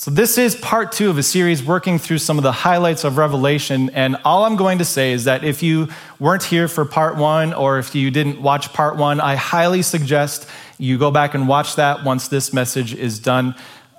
So, 0.00 0.10
this 0.10 0.38
is 0.38 0.56
part 0.56 0.92
two 0.92 1.10
of 1.10 1.18
a 1.18 1.22
series 1.22 1.62
working 1.62 1.98
through 1.98 2.20
some 2.20 2.38
of 2.38 2.42
the 2.42 2.52
highlights 2.52 3.04
of 3.04 3.18
Revelation. 3.18 3.90
And 3.90 4.16
all 4.24 4.46
I'm 4.46 4.56
going 4.56 4.78
to 4.78 4.84
say 4.86 5.12
is 5.12 5.24
that 5.24 5.44
if 5.44 5.62
you 5.62 5.88
weren't 6.18 6.42
here 6.42 6.68
for 6.68 6.86
part 6.86 7.16
one 7.16 7.52
or 7.52 7.78
if 7.78 7.94
you 7.94 8.10
didn't 8.10 8.40
watch 8.40 8.72
part 8.72 8.96
one, 8.96 9.20
I 9.20 9.34
highly 9.34 9.82
suggest 9.82 10.48
you 10.78 10.96
go 10.96 11.10
back 11.10 11.34
and 11.34 11.46
watch 11.46 11.76
that 11.76 12.02
once 12.02 12.28
this 12.28 12.54
message 12.54 12.94
is 12.94 13.18
done. 13.18 13.54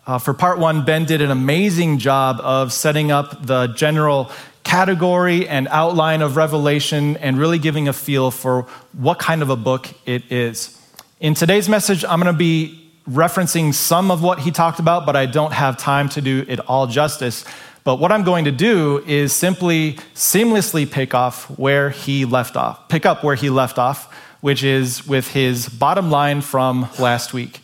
Uh, 0.07 0.17
for 0.17 0.33
part 0.33 0.57
one, 0.57 0.85
Ben 0.85 1.05
did 1.05 1.21
an 1.21 1.29
amazing 1.29 1.99
job 1.99 2.39
of 2.41 2.73
setting 2.73 3.11
up 3.11 3.45
the 3.45 3.67
general 3.67 4.31
category 4.63 5.47
and 5.47 5.67
outline 5.67 6.23
of 6.23 6.35
Revelation 6.35 7.15
and 7.17 7.37
really 7.37 7.59
giving 7.59 7.87
a 7.87 7.93
feel 7.93 8.31
for 8.31 8.63
what 8.93 9.19
kind 9.19 9.43
of 9.43 9.51
a 9.51 9.55
book 9.55 9.87
it 10.07 10.31
is. 10.31 10.75
In 11.19 11.35
today's 11.35 11.69
message, 11.69 12.03
I'm 12.03 12.19
going 12.19 12.33
to 12.33 12.39
be 12.39 12.80
referencing 13.11 13.73
some 13.73 14.11
of 14.11 14.23
what 14.23 14.39
he 14.39 14.51
talked 14.51 14.79
about, 14.79 15.05
but 15.05 15.15
I 15.15 15.25
don't 15.25 15.53
have 15.53 15.77
time 15.77 16.09
to 16.09 16.21
do 16.21 16.45
it 16.47 16.59
all 16.61 16.87
justice. 16.87 17.45
But 17.83 17.95
what 17.95 18.11
I'm 18.11 18.23
going 18.23 18.45
to 18.45 18.51
do 18.51 19.03
is 19.07 19.33
simply 19.33 19.93
seamlessly 20.13 20.89
pick 20.89 21.13
off 21.13 21.45
where 21.57 21.89
he 21.89 22.25
left 22.25 22.55
off, 22.55 22.87
pick 22.89 23.05
up 23.05 23.23
where 23.23 23.35
he 23.35 23.49
left 23.49 23.79
off, 23.79 24.13
which 24.41 24.63
is 24.63 25.05
with 25.07 25.27
his 25.29 25.67
bottom 25.67 26.11
line 26.11 26.41
from 26.41 26.87
last 26.99 27.33
week. 27.33 27.61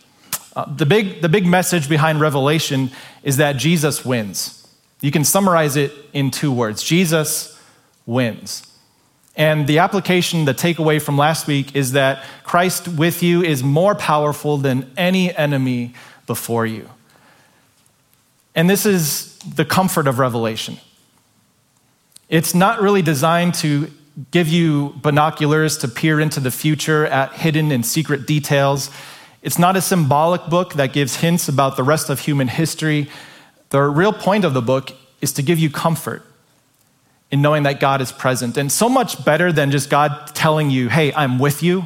Uh, 0.56 0.66
the, 0.66 0.86
big, 0.86 1.22
the 1.22 1.30
big 1.30 1.46
message 1.46 1.88
behind 1.88 2.20
Revelation 2.20 2.90
is 3.24 3.38
that 3.38 3.58
Jesus 3.58 4.04
wins. 4.04 4.68
You 5.02 5.12
can 5.12 5.24
summarize 5.24 5.76
it 5.76 5.94
in 6.14 6.32
two 6.32 6.52
words 6.52 6.82
Jesus 6.82 7.60
wins. 8.08 8.64
And 9.38 9.68
the 9.68 9.78
application, 9.80 10.46
the 10.46 10.54
takeaway 10.56 11.00
from 11.00 11.16
last 11.16 11.46
week 11.46 11.76
is 11.76 11.92
that 11.92 12.24
Christ 12.44 12.88
with 12.88 13.22
you 13.22 13.44
is 13.44 13.64
more 13.64 13.94
powerful 13.94 14.58
than 14.58 14.92
any 14.98 15.34
enemy 15.38 15.94
before 16.26 16.66
you. 16.66 16.90
And 18.56 18.68
this 18.68 18.88
is 18.88 19.38
the 19.38 19.64
comfort 19.64 20.08
of 20.08 20.18
Revelation. 20.18 20.80
It's 22.30 22.56
not 22.56 22.82
really 22.82 23.04
designed 23.04 23.54
to 23.56 23.92
give 24.32 24.48
you 24.48 24.96
binoculars 25.04 25.78
to 25.78 25.88
peer 25.88 26.20
into 26.20 26.40
the 26.40 26.50
future 26.50 27.06
at 27.06 27.34
hidden 27.34 27.72
and 27.72 27.86
secret 27.86 28.26
details. 28.26 28.90
It's 29.44 29.60
not 29.60 29.76
a 29.78 29.82
symbolic 29.82 30.48
book 30.48 30.74
that 30.74 30.94
gives 30.94 31.18
hints 31.18 31.48
about 31.48 31.78
the 31.78 31.84
rest 31.84 32.10
of 32.10 32.22
human 32.22 32.48
history. 32.48 33.08
The 33.70 33.82
real 33.84 34.12
point 34.12 34.44
of 34.44 34.56
the 34.56 34.64
book 34.64 34.92
is 35.22 35.32
to 35.34 35.44
give 35.44 35.60
you 35.60 35.70
comfort 35.70 36.26
in 37.32 37.42
knowing 37.42 37.64
that 37.64 37.80
God 37.80 38.02
is 38.02 38.12
present. 38.12 38.58
And 38.58 38.72
so 38.72 38.88
much 38.88 39.24
better 39.26 39.52
than 39.52 39.72
just 39.72 39.90
God 39.90 40.34
telling 40.34 40.70
you, 40.70 40.90
hey, 40.90 41.14
I'm 41.14 41.40
with 41.40 41.62
you. 41.62 41.86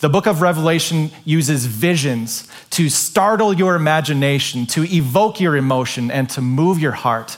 The 0.00 0.08
book 0.08 0.26
of 0.26 0.42
Revelation 0.42 1.10
uses 1.24 1.66
visions 1.66 2.48
to 2.70 2.88
startle 2.88 3.52
your 3.52 3.74
imagination, 3.74 4.66
to 4.66 4.84
evoke 4.84 5.40
your 5.40 5.56
emotion, 5.56 6.10
and 6.10 6.30
to 6.30 6.40
move 6.40 6.78
your 6.78 6.92
heart 6.92 7.36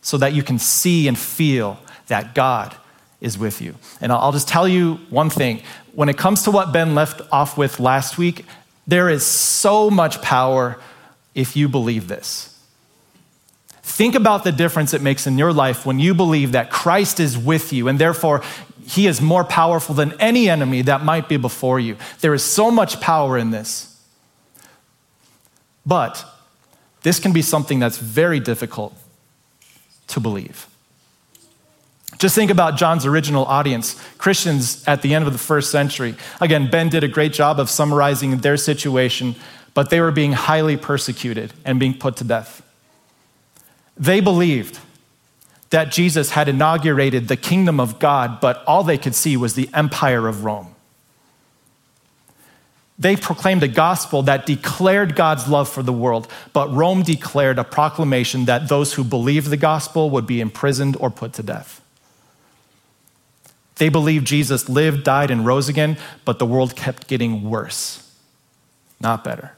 so 0.00 0.16
that 0.18 0.32
you 0.32 0.42
can 0.42 0.58
see 0.58 1.08
and 1.08 1.18
feel 1.18 1.78
that 2.06 2.34
God 2.34 2.74
is 3.20 3.36
with 3.36 3.60
you. 3.60 3.74
And 4.00 4.12
I'll 4.12 4.32
just 4.32 4.48
tell 4.48 4.68
you 4.68 4.94
one 5.10 5.30
thing. 5.30 5.62
When 5.92 6.08
it 6.08 6.16
comes 6.16 6.44
to 6.44 6.50
what 6.50 6.72
Ben 6.72 6.94
left 6.94 7.20
off 7.32 7.58
with 7.58 7.80
last 7.80 8.16
week, 8.16 8.46
there 8.86 9.08
is 9.10 9.26
so 9.26 9.90
much 9.90 10.22
power 10.22 10.78
if 11.34 11.56
you 11.56 11.68
believe 11.68 12.08
this. 12.08 12.55
Think 13.96 14.14
about 14.14 14.44
the 14.44 14.52
difference 14.52 14.92
it 14.92 15.00
makes 15.00 15.26
in 15.26 15.38
your 15.38 15.54
life 15.54 15.86
when 15.86 15.98
you 15.98 16.12
believe 16.12 16.52
that 16.52 16.70
Christ 16.70 17.18
is 17.18 17.38
with 17.38 17.72
you 17.72 17.88
and 17.88 17.98
therefore 17.98 18.42
he 18.86 19.06
is 19.06 19.22
more 19.22 19.42
powerful 19.42 19.94
than 19.94 20.12
any 20.20 20.50
enemy 20.50 20.82
that 20.82 21.02
might 21.02 21.30
be 21.30 21.38
before 21.38 21.80
you. 21.80 21.96
There 22.20 22.34
is 22.34 22.44
so 22.44 22.70
much 22.70 23.00
power 23.00 23.38
in 23.38 23.52
this. 23.52 23.98
But 25.86 26.22
this 27.04 27.18
can 27.18 27.32
be 27.32 27.40
something 27.40 27.78
that's 27.78 27.96
very 27.96 28.38
difficult 28.38 28.94
to 30.08 30.20
believe. 30.20 30.66
Just 32.18 32.34
think 32.34 32.50
about 32.50 32.76
John's 32.76 33.06
original 33.06 33.46
audience, 33.46 33.98
Christians 34.18 34.86
at 34.86 35.00
the 35.00 35.14
end 35.14 35.26
of 35.26 35.32
the 35.32 35.38
first 35.38 35.70
century. 35.70 36.16
Again, 36.42 36.68
Ben 36.68 36.90
did 36.90 37.02
a 37.02 37.08
great 37.08 37.32
job 37.32 37.58
of 37.58 37.70
summarizing 37.70 38.36
their 38.40 38.58
situation, 38.58 39.36
but 39.72 39.88
they 39.88 40.02
were 40.02 40.12
being 40.12 40.32
highly 40.32 40.76
persecuted 40.76 41.54
and 41.64 41.80
being 41.80 41.94
put 41.94 42.18
to 42.18 42.24
death. 42.24 42.62
They 43.96 44.20
believed 44.20 44.78
that 45.70 45.90
Jesus 45.90 46.30
had 46.30 46.48
inaugurated 46.48 47.28
the 47.28 47.36
kingdom 47.36 47.80
of 47.80 47.98
God, 47.98 48.40
but 48.40 48.62
all 48.66 48.84
they 48.84 48.98
could 48.98 49.14
see 49.14 49.36
was 49.36 49.54
the 49.54 49.68
empire 49.74 50.28
of 50.28 50.44
Rome. 50.44 50.74
They 52.98 53.16
proclaimed 53.16 53.62
a 53.62 53.68
gospel 53.68 54.22
that 54.22 54.46
declared 54.46 55.16
God's 55.16 55.48
love 55.48 55.68
for 55.68 55.82
the 55.82 55.92
world, 55.92 56.28
but 56.52 56.72
Rome 56.72 57.02
declared 57.02 57.58
a 57.58 57.64
proclamation 57.64 58.46
that 58.46 58.68
those 58.68 58.94
who 58.94 59.04
believed 59.04 59.50
the 59.50 59.58
gospel 59.58 60.08
would 60.10 60.26
be 60.26 60.40
imprisoned 60.40 60.96
or 60.98 61.10
put 61.10 61.34
to 61.34 61.42
death. 61.42 61.82
They 63.74 63.90
believed 63.90 64.26
Jesus 64.26 64.70
lived, 64.70 65.04
died, 65.04 65.30
and 65.30 65.44
rose 65.44 65.68
again, 65.68 65.98
but 66.24 66.38
the 66.38 66.46
world 66.46 66.74
kept 66.74 67.06
getting 67.06 67.50
worse, 67.50 68.10
not 68.98 69.22
better. 69.22 69.52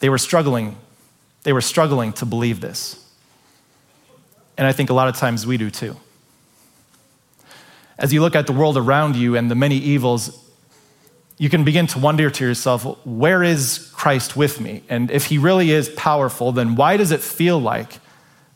They 0.00 0.08
were 0.08 0.18
struggling 0.18 0.76
they 1.42 1.52
were 1.52 1.60
struggling 1.60 2.12
to 2.14 2.26
believe 2.26 2.60
this. 2.60 3.04
And 4.56 4.66
I 4.66 4.72
think 4.72 4.90
a 4.90 4.94
lot 4.94 5.08
of 5.08 5.16
times 5.16 5.46
we 5.46 5.56
do 5.56 5.70
too. 5.70 5.96
As 7.98 8.12
you 8.12 8.20
look 8.20 8.34
at 8.34 8.46
the 8.46 8.52
world 8.52 8.76
around 8.76 9.16
you 9.16 9.36
and 9.36 9.50
the 9.50 9.54
many 9.54 9.76
evils, 9.76 10.42
you 11.38 11.48
can 11.48 11.64
begin 11.64 11.86
to 11.88 11.98
wonder 11.98 12.28
to 12.30 12.44
yourself, 12.44 12.84
where 13.06 13.42
is 13.42 13.90
Christ 13.94 14.36
with 14.36 14.60
me? 14.60 14.82
And 14.88 15.10
if 15.10 15.26
he 15.26 15.38
really 15.38 15.70
is 15.70 15.88
powerful, 15.90 16.52
then 16.52 16.76
why 16.76 16.96
does 16.98 17.10
it 17.10 17.20
feel 17.20 17.58
like 17.58 17.98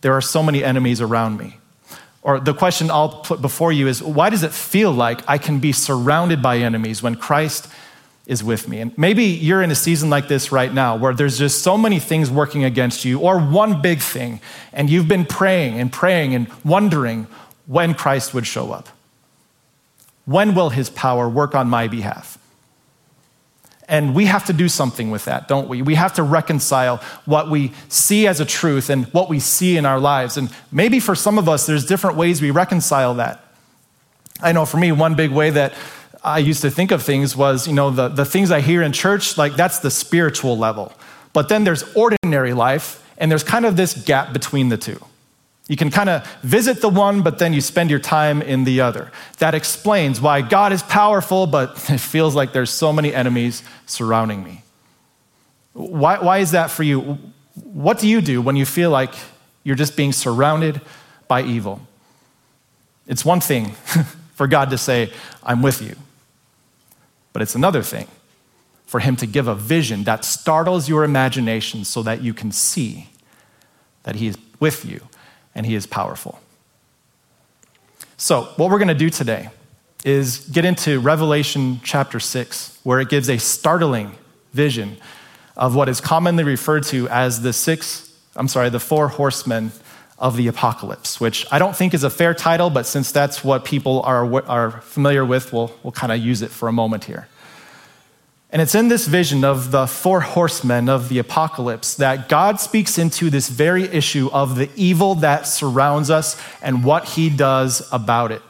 there 0.02 0.12
are 0.12 0.20
so 0.20 0.42
many 0.42 0.62
enemies 0.62 1.00
around 1.00 1.38
me? 1.38 1.56
Or 2.20 2.40
the 2.40 2.54
question 2.54 2.90
I'll 2.90 3.20
put 3.22 3.40
before 3.40 3.72
you 3.72 3.86
is, 3.86 4.02
why 4.02 4.30
does 4.30 4.42
it 4.42 4.52
feel 4.52 4.92
like 4.92 5.20
I 5.28 5.38
can 5.38 5.60
be 5.60 5.72
surrounded 5.72 6.42
by 6.42 6.58
enemies 6.58 7.02
when 7.02 7.14
Christ 7.14 7.68
is 8.26 8.42
with 8.42 8.68
me. 8.68 8.80
And 8.80 8.96
maybe 8.96 9.24
you're 9.24 9.62
in 9.62 9.70
a 9.70 9.74
season 9.74 10.08
like 10.08 10.28
this 10.28 10.50
right 10.50 10.72
now 10.72 10.96
where 10.96 11.12
there's 11.12 11.38
just 11.38 11.62
so 11.62 11.76
many 11.76 11.98
things 11.98 12.30
working 12.30 12.64
against 12.64 13.04
you, 13.04 13.20
or 13.20 13.38
one 13.38 13.82
big 13.82 14.00
thing, 14.00 14.40
and 14.72 14.88
you've 14.88 15.08
been 15.08 15.26
praying 15.26 15.78
and 15.78 15.92
praying 15.92 16.34
and 16.34 16.48
wondering 16.64 17.26
when 17.66 17.94
Christ 17.94 18.32
would 18.32 18.46
show 18.46 18.72
up. 18.72 18.88
When 20.24 20.54
will 20.54 20.70
his 20.70 20.88
power 20.88 21.28
work 21.28 21.54
on 21.54 21.68
my 21.68 21.86
behalf? 21.86 22.38
And 23.86 24.14
we 24.14 24.24
have 24.24 24.46
to 24.46 24.54
do 24.54 24.70
something 24.70 25.10
with 25.10 25.26
that, 25.26 25.46
don't 25.46 25.68
we? 25.68 25.82
We 25.82 25.94
have 25.94 26.14
to 26.14 26.22
reconcile 26.22 27.02
what 27.26 27.50
we 27.50 27.72
see 27.90 28.26
as 28.26 28.40
a 28.40 28.46
truth 28.46 28.88
and 28.88 29.04
what 29.12 29.28
we 29.28 29.38
see 29.38 29.76
in 29.76 29.84
our 29.84 30.00
lives. 30.00 30.38
And 30.38 30.48
maybe 30.72 31.00
for 31.00 31.14
some 31.14 31.36
of 31.36 31.50
us, 31.50 31.66
there's 31.66 31.84
different 31.84 32.16
ways 32.16 32.40
we 32.40 32.50
reconcile 32.50 33.14
that. 33.16 33.44
I 34.40 34.52
know 34.52 34.64
for 34.64 34.78
me, 34.78 34.90
one 34.92 35.14
big 35.14 35.30
way 35.30 35.50
that 35.50 35.74
I 36.24 36.38
used 36.38 36.62
to 36.62 36.70
think 36.70 36.90
of 36.90 37.02
things 37.02 37.36
was, 37.36 37.68
you 37.68 37.74
know, 37.74 37.90
the, 37.90 38.08
the 38.08 38.24
things 38.24 38.50
I 38.50 38.60
hear 38.60 38.82
in 38.82 38.92
church, 38.92 39.36
like 39.36 39.56
that's 39.56 39.80
the 39.80 39.90
spiritual 39.90 40.56
level. 40.56 40.92
But 41.34 41.50
then 41.50 41.64
there's 41.64 41.82
ordinary 41.94 42.54
life, 42.54 43.04
and 43.18 43.30
there's 43.30 43.42
kind 43.42 43.66
of 43.66 43.76
this 43.76 43.94
gap 43.94 44.32
between 44.32 44.70
the 44.70 44.78
two. 44.78 45.04
You 45.68 45.76
can 45.76 45.90
kind 45.90 46.08
of 46.08 46.26
visit 46.42 46.80
the 46.80 46.88
one, 46.88 47.22
but 47.22 47.38
then 47.38 47.52
you 47.52 47.60
spend 47.60 47.90
your 47.90 47.98
time 47.98 48.40
in 48.40 48.64
the 48.64 48.80
other. 48.80 49.10
That 49.38 49.54
explains 49.54 50.20
why 50.20 50.40
God 50.40 50.72
is 50.72 50.82
powerful, 50.82 51.46
but 51.46 51.70
it 51.90 51.98
feels 51.98 52.34
like 52.34 52.52
there's 52.52 52.70
so 52.70 52.92
many 52.92 53.14
enemies 53.14 53.62
surrounding 53.86 54.42
me. 54.42 54.62
Why, 55.74 56.18
why 56.20 56.38
is 56.38 56.52
that 56.52 56.70
for 56.70 56.84
you? 56.84 57.18
What 57.54 57.98
do 57.98 58.08
you 58.08 58.20
do 58.20 58.40
when 58.40 58.56
you 58.56 58.64
feel 58.64 58.90
like 58.90 59.14
you're 59.62 59.76
just 59.76 59.96
being 59.96 60.12
surrounded 60.12 60.80
by 61.28 61.42
evil? 61.42 61.86
It's 63.06 63.24
one 63.24 63.40
thing 63.40 63.72
for 64.34 64.46
God 64.46 64.70
to 64.70 64.78
say, 64.78 65.12
I'm 65.42 65.60
with 65.60 65.82
you. 65.82 65.96
But 67.34 67.42
it's 67.42 67.54
another 67.54 67.82
thing 67.82 68.06
for 68.86 69.00
him 69.00 69.16
to 69.16 69.26
give 69.26 69.48
a 69.48 69.54
vision 69.54 70.04
that 70.04 70.24
startles 70.24 70.88
your 70.88 71.04
imagination 71.04 71.84
so 71.84 72.02
that 72.04 72.22
you 72.22 72.32
can 72.32 72.50
see 72.52 73.08
that 74.04 74.14
he 74.16 74.28
is 74.28 74.38
with 74.60 74.86
you 74.86 75.00
and 75.54 75.66
he 75.66 75.74
is 75.74 75.86
powerful. 75.86 76.40
So, 78.16 78.44
what 78.56 78.70
we're 78.70 78.78
going 78.78 78.88
to 78.88 78.94
do 78.94 79.10
today 79.10 79.50
is 80.04 80.48
get 80.48 80.64
into 80.64 81.00
Revelation 81.00 81.80
chapter 81.82 82.20
6, 82.20 82.78
where 82.84 83.00
it 83.00 83.08
gives 83.08 83.28
a 83.28 83.38
startling 83.38 84.12
vision 84.52 84.96
of 85.56 85.74
what 85.74 85.88
is 85.88 86.00
commonly 86.00 86.44
referred 86.44 86.84
to 86.84 87.08
as 87.08 87.42
the 87.42 87.52
six, 87.52 88.16
I'm 88.36 88.48
sorry, 88.48 88.70
the 88.70 88.80
four 88.80 89.08
horsemen 89.08 89.72
of 90.18 90.36
the 90.36 90.46
apocalypse, 90.46 91.20
which 91.20 91.46
I 91.50 91.58
don't 91.58 91.74
think 91.74 91.92
is 91.92 92.04
a 92.04 92.10
fair 92.10 92.34
title, 92.34 92.70
but 92.70 92.86
since 92.86 93.10
that's 93.10 93.42
what 93.42 93.64
people 93.64 94.00
are, 94.02 94.42
are 94.48 94.70
familiar 94.82 95.24
with, 95.24 95.52
we'll, 95.52 95.72
we'll 95.82 95.92
kind 95.92 96.12
of 96.12 96.18
use 96.18 96.42
it 96.42 96.50
for 96.50 96.68
a 96.68 96.72
moment 96.72 97.04
here. 97.04 97.28
And 98.50 98.62
it's 98.62 98.76
in 98.76 98.86
this 98.86 99.08
vision 99.08 99.42
of 99.42 99.72
the 99.72 99.88
four 99.88 100.20
horsemen 100.20 100.88
of 100.88 101.08
the 101.08 101.18
apocalypse 101.18 101.96
that 101.96 102.28
God 102.28 102.60
speaks 102.60 102.98
into 102.98 103.28
this 103.28 103.48
very 103.48 103.82
issue 103.82 104.30
of 104.32 104.54
the 104.54 104.70
evil 104.76 105.16
that 105.16 105.48
surrounds 105.48 106.08
us 106.08 106.40
and 106.62 106.84
what 106.84 107.04
he 107.04 107.28
does 107.28 107.86
about 107.90 108.30
it. 108.30 108.42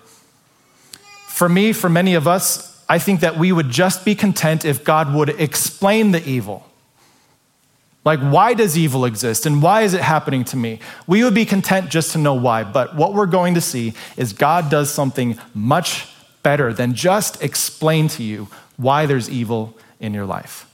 For 1.27 1.49
me, 1.49 1.73
for 1.73 1.89
many 1.89 2.15
of 2.15 2.29
us, 2.29 2.85
I 2.87 2.99
think 2.99 3.21
that 3.21 3.39
we 3.39 3.51
would 3.51 3.71
just 3.71 4.05
be 4.05 4.15
content 4.15 4.67
if 4.67 4.85
God 4.85 5.15
would 5.15 5.31
explain 5.41 6.11
the 6.11 6.23
evil 6.29 6.67
Like, 8.05 8.21
why 8.21 8.53
does 8.53 8.77
evil 8.77 9.07
exist 9.07 9.47
and 9.47 9.63
why 9.63 9.83
is 9.83 9.95
it 9.95 10.03
happening 10.03 10.45
to 10.45 10.57
me? 10.57 10.81
We 11.07 11.25
would 11.25 11.35
be 11.35 11.47
content 11.47 11.91
just 11.91 12.13
to 12.13 12.19
know 12.19 12.35
why, 12.35 12.63
but 12.63 12.95
what 12.95 13.15
we're 13.15 13.27
going 13.27 13.55
to 13.55 13.63
see 13.63 13.95
is 14.17 14.33
God 14.35 14.71
does 14.71 14.91
something 14.91 15.39
much 15.55 16.07
better 16.43 16.73
than 16.73 16.95
just 16.95 17.43
explain 17.43 18.09
to 18.09 18.23
you 18.23 18.49
why 18.77 19.07
there's 19.07 19.31
evil 19.31 19.77
in 20.01 20.13
your 20.13 20.27
life. 20.27 20.71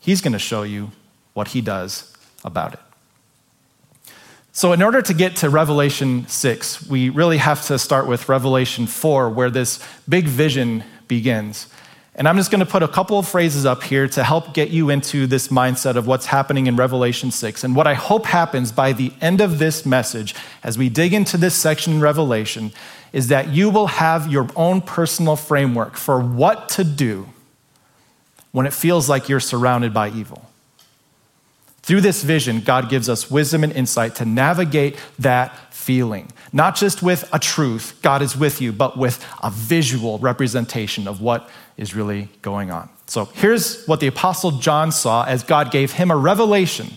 He's 0.00 0.20
going 0.20 0.34
to 0.34 0.38
show 0.38 0.62
you 0.62 0.90
what 1.32 1.48
He 1.48 1.60
does 1.60 2.14
about 2.44 2.74
it. 2.74 2.80
So, 4.52 4.72
in 4.72 4.82
order 4.82 5.00
to 5.00 5.14
get 5.14 5.36
to 5.36 5.48
Revelation 5.48 6.26
6, 6.26 6.88
we 6.88 7.08
really 7.08 7.38
have 7.38 7.64
to 7.66 7.78
start 7.78 8.06
with 8.06 8.28
Revelation 8.28 8.86
4, 8.86 9.30
where 9.30 9.48
this 9.48 9.82
big 10.08 10.26
vision 10.26 10.82
begins. 11.06 11.68
And 12.14 12.28
I'm 12.28 12.36
just 12.36 12.50
going 12.50 12.64
to 12.64 12.70
put 12.70 12.82
a 12.82 12.88
couple 12.88 13.18
of 13.18 13.28
phrases 13.28 13.64
up 13.64 13.82
here 13.82 14.08
to 14.08 14.24
help 14.24 14.52
get 14.52 14.70
you 14.70 14.90
into 14.90 15.26
this 15.26 15.48
mindset 15.48 15.94
of 15.94 16.06
what's 16.06 16.26
happening 16.26 16.66
in 16.66 16.76
Revelation 16.76 17.30
6. 17.30 17.62
And 17.62 17.76
what 17.76 17.86
I 17.86 17.94
hope 17.94 18.26
happens 18.26 18.72
by 18.72 18.92
the 18.92 19.12
end 19.20 19.40
of 19.40 19.58
this 19.58 19.86
message, 19.86 20.34
as 20.64 20.76
we 20.76 20.88
dig 20.88 21.14
into 21.14 21.36
this 21.36 21.54
section 21.54 21.94
in 21.94 22.00
Revelation, 22.00 22.72
is 23.12 23.28
that 23.28 23.48
you 23.48 23.70
will 23.70 23.86
have 23.86 24.30
your 24.30 24.48
own 24.56 24.80
personal 24.80 25.36
framework 25.36 25.96
for 25.96 26.20
what 26.20 26.68
to 26.70 26.84
do 26.84 27.28
when 28.52 28.66
it 28.66 28.72
feels 28.72 29.08
like 29.08 29.28
you're 29.28 29.40
surrounded 29.40 29.94
by 29.94 30.10
evil. 30.10 30.49
Through 31.90 32.02
this 32.02 32.22
vision, 32.22 32.60
God 32.60 32.88
gives 32.88 33.08
us 33.08 33.32
wisdom 33.32 33.64
and 33.64 33.72
insight 33.72 34.14
to 34.14 34.24
navigate 34.24 34.96
that 35.18 35.74
feeling. 35.74 36.30
Not 36.52 36.76
just 36.76 37.02
with 37.02 37.28
a 37.32 37.40
truth, 37.40 37.98
God 38.00 38.22
is 38.22 38.36
with 38.36 38.60
you, 38.60 38.70
but 38.70 38.96
with 38.96 39.26
a 39.42 39.50
visual 39.50 40.20
representation 40.20 41.08
of 41.08 41.20
what 41.20 41.50
is 41.76 41.92
really 41.92 42.28
going 42.42 42.70
on. 42.70 42.90
So 43.08 43.24
here's 43.24 43.84
what 43.86 43.98
the 43.98 44.06
Apostle 44.06 44.52
John 44.52 44.92
saw 44.92 45.24
as 45.24 45.42
God 45.42 45.72
gave 45.72 45.90
him 45.90 46.12
a 46.12 46.16
revelation 46.16 46.96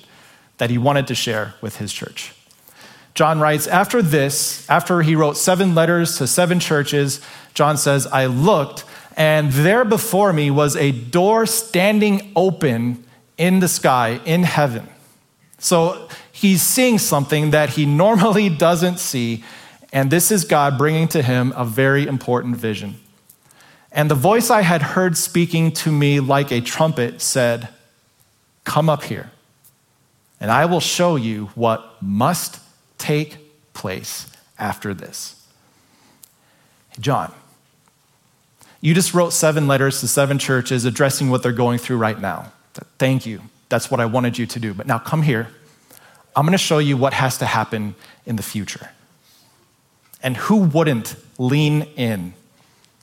that 0.60 0.70
he 0.70 0.78
wanted 0.78 1.08
to 1.08 1.16
share 1.16 1.56
with 1.60 1.78
his 1.78 1.92
church. 1.92 2.32
John 3.16 3.40
writes, 3.40 3.66
After 3.66 4.00
this, 4.04 4.70
after 4.70 5.02
he 5.02 5.16
wrote 5.16 5.38
seven 5.38 5.74
letters 5.74 6.20
to 6.20 6.28
seven 6.28 6.60
churches, 6.60 7.20
John 7.56 7.78
says, 7.78 8.06
I 8.06 8.28
looked, 8.28 8.86
and 9.18 9.52
there 9.54 9.86
before 9.86 10.32
me 10.34 10.52
was 10.52 10.76
a 10.76 10.92
door 10.92 11.48
standing 11.48 12.32
open 12.36 13.03
in 13.38 13.60
the 13.60 13.68
sky, 13.68 14.20
in 14.26 14.44
heaven. 14.44 14.88
So 15.60 16.10
he's 16.32 16.62
seeing 16.62 17.00
something 17.00 17.52
that 17.52 17.70
he 17.70 17.86
normally 18.04 18.50
doesn't 18.50 19.00
see, 19.00 19.44
and 19.92 20.12
this 20.12 20.32
is 20.32 20.46
God 20.46 20.78
bringing 20.78 21.08
to 21.10 21.22
him 21.22 21.54
a 21.56 21.66
very 21.66 22.08
important 22.08 22.58
vision. 22.58 22.96
And 23.92 24.10
the 24.10 24.16
voice 24.16 24.50
I 24.50 24.62
had 24.62 24.82
heard 24.82 25.16
speaking 25.16 25.72
to 25.74 25.92
me 25.92 26.20
like 26.20 26.52
a 26.52 26.62
trumpet 26.62 27.22
said, 27.22 27.70
Come 28.64 28.90
up 28.90 29.04
here, 29.04 29.30
and 30.40 30.50
I 30.50 30.66
will 30.66 30.80
show 30.80 31.16
you 31.16 31.48
what 31.54 32.02
must 32.02 32.60
take 32.98 33.38
place 33.74 34.32
after 34.58 34.94
this. 34.94 35.46
John, 37.00 37.34
you 38.80 38.94
just 38.94 39.14
wrote 39.14 39.32
seven 39.32 39.68
letters 39.68 40.00
to 40.00 40.08
seven 40.08 40.40
churches 40.40 40.86
addressing 40.86 41.30
what 41.30 41.44
they're 41.44 41.52
going 41.52 41.80
through 41.80 41.98
right 41.98 42.20
now. 42.20 42.52
Thank 42.98 43.26
you. 43.26 43.42
That's 43.70 43.90
what 43.90 44.00
I 44.00 44.06
wanted 44.06 44.38
you 44.38 44.46
to 44.48 44.60
do. 44.60 44.74
But 44.74 44.88
now 44.88 45.00
come 45.00 45.22
here. 45.22 45.48
I'm 46.36 46.46
going 46.46 46.54
to 46.54 46.58
show 46.58 46.80
you 46.80 46.98
what 46.98 47.14
has 47.14 47.38
to 47.40 47.46
happen 47.46 47.96
in 48.26 48.36
the 48.36 48.44
future. 48.44 48.90
And 50.22 50.38
who 50.38 50.58
wouldn't 50.58 51.16
lean 51.38 51.84
in 51.96 52.34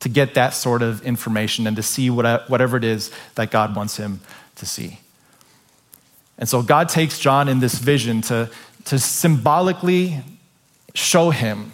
to 0.01 0.09
get 0.09 0.35
that 0.35 0.55
sort 0.55 0.83
of 0.83 1.03
information 1.03 1.67
and 1.67 1.77
to 1.77 1.83
see 1.83 2.11
whatever 2.11 2.77
it 2.77 2.85
is 2.85 3.11
that 3.35 3.51
God 3.51 3.77
wants 3.77 3.97
him 3.97 4.21
to 4.57 4.67
see? 4.67 5.01
And 6.39 6.49
so 6.49 6.63
God 6.63 6.89
takes 6.89 7.19
John 7.19 7.49
in 7.49 7.61
this 7.61 7.75
vision 7.75 8.23
to, 8.23 8.51
to 8.87 8.99
symbolically 8.99 10.23
show 10.95 11.31
him 11.31 11.73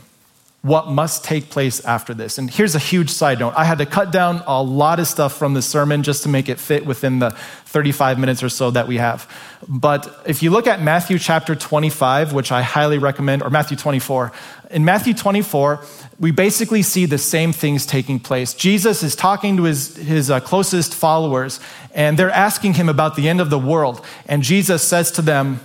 what 0.66 0.88
must 0.88 1.22
take 1.22 1.48
place 1.48 1.84
after 1.84 2.12
this. 2.12 2.38
And 2.38 2.50
here's 2.50 2.74
a 2.74 2.80
huge 2.80 3.10
side 3.10 3.38
note 3.38 3.54
I 3.56 3.64
had 3.64 3.78
to 3.78 3.86
cut 3.86 4.10
down 4.10 4.42
a 4.46 4.60
lot 4.60 4.98
of 4.98 5.06
stuff 5.06 5.36
from 5.36 5.54
the 5.54 5.62
sermon 5.62 6.02
just 6.02 6.24
to 6.24 6.28
make 6.28 6.48
it 6.48 6.58
fit 6.58 6.84
within 6.84 7.20
the 7.20 7.30
35 7.66 8.18
minutes 8.18 8.42
or 8.42 8.48
so 8.48 8.72
that 8.72 8.88
we 8.88 8.96
have. 8.96 9.30
But 9.68 10.22
if 10.26 10.42
you 10.42 10.50
look 10.50 10.66
at 10.66 10.82
Matthew 10.82 11.20
chapter 11.20 11.54
25, 11.54 12.32
which 12.32 12.50
I 12.50 12.62
highly 12.62 12.98
recommend, 12.98 13.42
or 13.42 13.50
Matthew 13.50 13.76
24, 13.76 14.32
in 14.70 14.84
Matthew 14.84 15.14
24, 15.14 15.84
we 16.18 16.32
basically 16.32 16.82
see 16.82 17.06
the 17.06 17.18
same 17.18 17.52
things 17.52 17.86
taking 17.86 18.18
place. 18.18 18.52
Jesus 18.52 19.04
is 19.04 19.14
talking 19.14 19.56
to 19.58 19.64
his, 19.64 19.96
his 19.96 20.30
uh, 20.30 20.40
closest 20.40 20.94
followers, 20.94 21.60
and 21.94 22.18
they're 22.18 22.30
asking 22.30 22.74
him 22.74 22.88
about 22.88 23.14
the 23.14 23.28
end 23.28 23.40
of 23.40 23.50
the 23.50 23.58
world. 23.58 24.04
And 24.26 24.42
Jesus 24.42 24.82
says 24.82 25.12
to 25.12 25.22
them, 25.22 25.60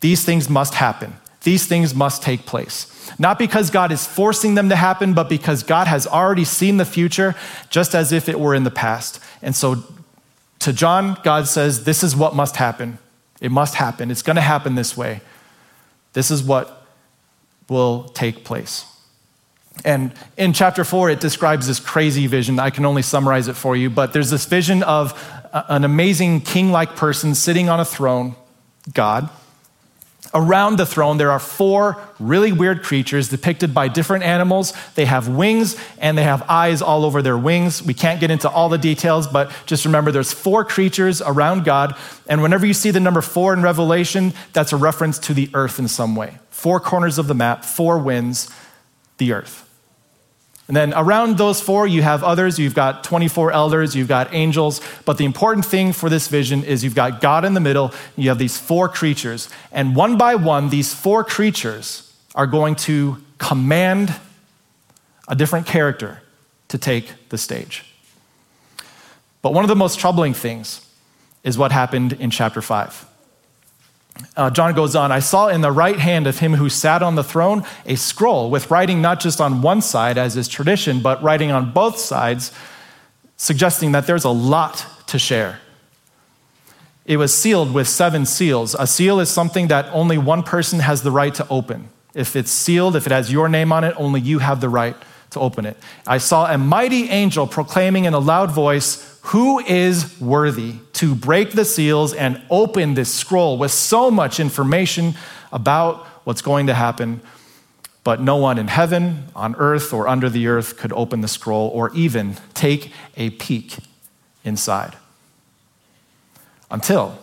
These 0.00 0.24
things 0.24 0.50
must 0.50 0.74
happen, 0.74 1.14
these 1.42 1.66
things 1.66 1.94
must 1.94 2.22
take 2.22 2.46
place. 2.46 2.88
Not 3.18 3.38
because 3.38 3.70
God 3.70 3.92
is 3.92 4.06
forcing 4.06 4.54
them 4.54 4.68
to 4.68 4.76
happen, 4.76 5.12
but 5.12 5.28
because 5.28 5.62
God 5.62 5.86
has 5.86 6.06
already 6.06 6.44
seen 6.44 6.76
the 6.76 6.84
future 6.84 7.34
just 7.68 7.94
as 7.94 8.12
if 8.12 8.28
it 8.28 8.38
were 8.38 8.54
in 8.54 8.64
the 8.64 8.70
past. 8.70 9.20
And 9.42 9.54
so 9.54 9.82
to 10.60 10.72
John, 10.72 11.18
God 11.22 11.48
says, 11.48 11.84
This 11.84 12.02
is 12.02 12.14
what 12.14 12.34
must 12.34 12.56
happen. 12.56 12.98
It 13.40 13.50
must 13.50 13.74
happen. 13.74 14.10
It's 14.10 14.22
going 14.22 14.36
to 14.36 14.42
happen 14.42 14.76
this 14.76 14.96
way. 14.96 15.20
This 16.12 16.30
is 16.30 16.42
what 16.42 16.86
will 17.68 18.04
take 18.04 18.44
place. 18.44 18.86
And 19.84 20.12
in 20.36 20.52
chapter 20.52 20.84
four, 20.84 21.10
it 21.10 21.18
describes 21.18 21.66
this 21.66 21.80
crazy 21.80 22.26
vision. 22.26 22.60
I 22.60 22.70
can 22.70 22.84
only 22.84 23.02
summarize 23.02 23.48
it 23.48 23.54
for 23.54 23.74
you, 23.74 23.90
but 23.90 24.12
there's 24.12 24.30
this 24.30 24.44
vision 24.44 24.82
of 24.82 25.18
an 25.52 25.84
amazing 25.84 26.42
king 26.42 26.70
like 26.70 26.94
person 26.94 27.34
sitting 27.34 27.68
on 27.68 27.80
a 27.80 27.84
throne, 27.84 28.36
God 28.92 29.28
Around 30.34 30.76
the 30.76 30.86
throne, 30.86 31.18
there 31.18 31.30
are 31.30 31.38
four 31.38 32.02
really 32.18 32.52
weird 32.52 32.82
creatures 32.82 33.28
depicted 33.28 33.74
by 33.74 33.88
different 33.88 34.24
animals. 34.24 34.72
They 34.94 35.04
have 35.04 35.28
wings 35.28 35.76
and 35.98 36.16
they 36.16 36.22
have 36.22 36.42
eyes 36.48 36.80
all 36.80 37.04
over 37.04 37.20
their 37.20 37.36
wings. 37.36 37.82
We 37.82 37.92
can't 37.92 38.18
get 38.18 38.30
into 38.30 38.48
all 38.48 38.70
the 38.70 38.78
details, 38.78 39.26
but 39.26 39.52
just 39.66 39.84
remember 39.84 40.10
there's 40.10 40.32
four 40.32 40.64
creatures 40.64 41.20
around 41.20 41.64
God. 41.64 41.96
And 42.28 42.42
whenever 42.42 42.64
you 42.64 42.72
see 42.72 42.90
the 42.90 43.00
number 43.00 43.20
four 43.20 43.52
in 43.52 43.60
Revelation, 43.60 44.32
that's 44.54 44.72
a 44.72 44.76
reference 44.78 45.18
to 45.20 45.34
the 45.34 45.50
earth 45.52 45.78
in 45.78 45.86
some 45.86 46.16
way. 46.16 46.38
Four 46.48 46.80
corners 46.80 47.18
of 47.18 47.26
the 47.26 47.34
map, 47.34 47.62
four 47.64 47.98
winds, 47.98 48.48
the 49.18 49.32
earth. 49.32 49.68
And 50.68 50.76
then 50.76 50.94
around 50.94 51.38
those 51.38 51.60
four, 51.60 51.86
you 51.86 52.02
have 52.02 52.22
others. 52.22 52.58
You've 52.58 52.74
got 52.74 53.04
24 53.04 53.52
elders, 53.52 53.96
you've 53.96 54.08
got 54.08 54.32
angels. 54.32 54.80
But 55.04 55.18
the 55.18 55.24
important 55.24 55.66
thing 55.66 55.92
for 55.92 56.08
this 56.08 56.28
vision 56.28 56.64
is 56.64 56.84
you've 56.84 56.94
got 56.94 57.20
God 57.20 57.44
in 57.44 57.54
the 57.54 57.60
middle, 57.60 57.92
you 58.16 58.28
have 58.28 58.38
these 58.38 58.56
four 58.56 58.88
creatures. 58.88 59.48
And 59.72 59.96
one 59.96 60.16
by 60.16 60.36
one, 60.36 60.68
these 60.70 60.94
four 60.94 61.24
creatures 61.24 62.12
are 62.34 62.46
going 62.46 62.76
to 62.76 63.18
command 63.38 64.14
a 65.28 65.34
different 65.34 65.66
character 65.66 66.22
to 66.68 66.78
take 66.78 67.28
the 67.28 67.38
stage. 67.38 67.84
But 69.42 69.52
one 69.52 69.64
of 69.64 69.68
the 69.68 69.76
most 69.76 69.98
troubling 69.98 70.32
things 70.32 70.86
is 71.42 71.58
what 71.58 71.72
happened 71.72 72.14
in 72.14 72.30
chapter 72.30 72.62
5. 72.62 73.06
Uh, 74.36 74.50
John 74.50 74.74
goes 74.74 74.94
on, 74.94 75.10
I 75.10 75.20
saw 75.20 75.48
in 75.48 75.62
the 75.62 75.72
right 75.72 75.98
hand 75.98 76.26
of 76.26 76.38
him 76.38 76.54
who 76.54 76.68
sat 76.68 77.02
on 77.02 77.14
the 77.14 77.24
throne 77.24 77.64
a 77.86 77.96
scroll 77.96 78.50
with 78.50 78.70
writing 78.70 79.00
not 79.00 79.20
just 79.20 79.40
on 79.40 79.62
one 79.62 79.80
side, 79.80 80.18
as 80.18 80.36
is 80.36 80.48
tradition, 80.48 81.00
but 81.00 81.22
writing 81.22 81.50
on 81.50 81.72
both 81.72 81.98
sides, 81.98 82.52
suggesting 83.36 83.92
that 83.92 84.06
there's 84.06 84.24
a 84.24 84.30
lot 84.30 84.86
to 85.06 85.18
share. 85.18 85.60
It 87.04 87.16
was 87.16 87.36
sealed 87.36 87.74
with 87.74 87.88
seven 87.88 88.26
seals. 88.26 88.74
A 88.78 88.86
seal 88.86 89.18
is 89.18 89.28
something 89.28 89.68
that 89.68 89.86
only 89.92 90.18
one 90.18 90.42
person 90.42 90.80
has 90.80 91.02
the 91.02 91.10
right 91.10 91.34
to 91.34 91.46
open. 91.48 91.88
If 92.14 92.36
it's 92.36 92.50
sealed, 92.50 92.94
if 92.94 93.06
it 93.06 93.12
has 93.12 93.32
your 93.32 93.48
name 93.48 93.72
on 93.72 93.82
it, 93.82 93.94
only 93.96 94.20
you 94.20 94.38
have 94.38 94.60
the 94.60 94.68
right 94.68 94.94
to 95.30 95.40
open 95.40 95.66
it. 95.66 95.76
I 96.06 96.18
saw 96.18 96.52
a 96.52 96.58
mighty 96.58 97.08
angel 97.08 97.46
proclaiming 97.46 98.04
in 98.04 98.14
a 98.14 98.18
loud 98.18 98.50
voice, 98.50 99.18
who 99.22 99.60
is 99.60 100.20
worthy 100.20 100.76
to 101.02 101.16
break 101.16 101.50
the 101.50 101.64
seals 101.64 102.14
and 102.14 102.40
open 102.48 102.94
this 102.94 103.12
scroll 103.12 103.58
with 103.58 103.72
so 103.72 104.08
much 104.08 104.38
information 104.38 105.14
about 105.50 106.06
what's 106.22 106.40
going 106.40 106.68
to 106.68 106.74
happen? 106.74 107.20
But 108.04 108.20
no 108.20 108.36
one 108.36 108.56
in 108.56 108.68
heaven, 108.68 109.24
on 109.34 109.56
earth, 109.56 109.92
or 109.92 110.06
under 110.06 110.30
the 110.30 110.46
earth 110.46 110.76
could 110.76 110.92
open 110.92 111.20
the 111.20 111.26
scroll 111.26 111.70
or 111.74 111.92
even 111.92 112.36
take 112.54 112.92
a 113.16 113.30
peek 113.30 113.78
inside. 114.44 114.94
Until 116.70 117.18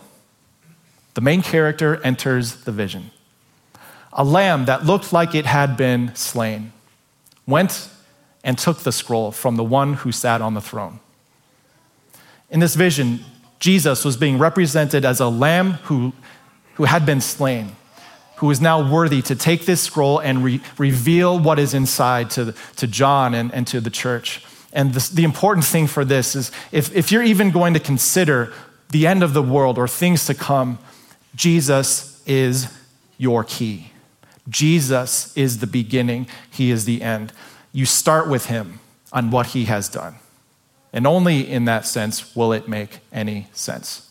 the 1.14 1.22
main 1.22 1.40
character 1.40 2.02
enters 2.04 2.64
the 2.64 2.72
vision. 2.72 3.12
A 4.12 4.24
lamb 4.24 4.66
that 4.66 4.84
looked 4.84 5.10
like 5.10 5.34
it 5.34 5.46
had 5.46 5.78
been 5.78 6.14
slain 6.14 6.74
went 7.46 7.88
and 8.44 8.58
took 8.58 8.80
the 8.80 8.92
scroll 8.92 9.32
from 9.32 9.56
the 9.56 9.64
one 9.64 9.94
who 9.94 10.12
sat 10.12 10.42
on 10.42 10.52
the 10.52 10.60
throne. 10.60 11.00
In 12.50 12.60
this 12.60 12.74
vision, 12.74 13.24
Jesus 13.60 14.04
was 14.04 14.16
being 14.16 14.38
represented 14.38 15.04
as 15.04 15.20
a 15.20 15.28
lamb 15.28 15.72
who, 15.84 16.12
who 16.74 16.84
had 16.84 17.06
been 17.06 17.20
slain, 17.20 17.76
who 18.36 18.50
is 18.50 18.60
now 18.60 18.90
worthy 18.90 19.20
to 19.22 19.36
take 19.36 19.66
this 19.66 19.82
scroll 19.82 20.18
and 20.18 20.42
re- 20.42 20.60
reveal 20.78 21.38
what 21.38 21.58
is 21.58 21.74
inside 21.74 22.30
to, 22.30 22.54
to 22.76 22.86
John 22.86 23.34
and, 23.34 23.52
and 23.52 23.66
to 23.68 23.80
the 23.80 23.90
church. 23.90 24.42
And 24.72 24.94
this, 24.94 25.10
the 25.10 25.24
important 25.24 25.66
thing 25.66 25.86
for 25.86 26.04
this 26.04 26.34
is 26.34 26.50
if, 26.72 26.94
if 26.96 27.12
you're 27.12 27.22
even 27.22 27.50
going 27.50 27.74
to 27.74 27.80
consider 27.80 28.52
the 28.90 29.06
end 29.06 29.22
of 29.22 29.34
the 29.34 29.42
world 29.42 29.78
or 29.78 29.86
things 29.86 30.24
to 30.26 30.34
come, 30.34 30.78
Jesus 31.34 32.22
is 32.26 32.72
your 33.18 33.44
key. 33.44 33.92
Jesus 34.48 35.36
is 35.36 35.58
the 35.58 35.66
beginning, 35.66 36.26
He 36.50 36.70
is 36.70 36.86
the 36.86 37.02
end. 37.02 37.32
You 37.72 37.84
start 37.84 38.28
with 38.28 38.46
Him 38.46 38.80
on 39.12 39.30
what 39.30 39.48
He 39.48 39.66
has 39.66 39.88
done. 39.88 40.16
And 40.92 41.06
only 41.06 41.48
in 41.48 41.66
that 41.66 41.86
sense 41.86 42.34
will 42.34 42.52
it 42.52 42.68
make 42.68 42.98
any 43.12 43.48
sense. 43.52 44.10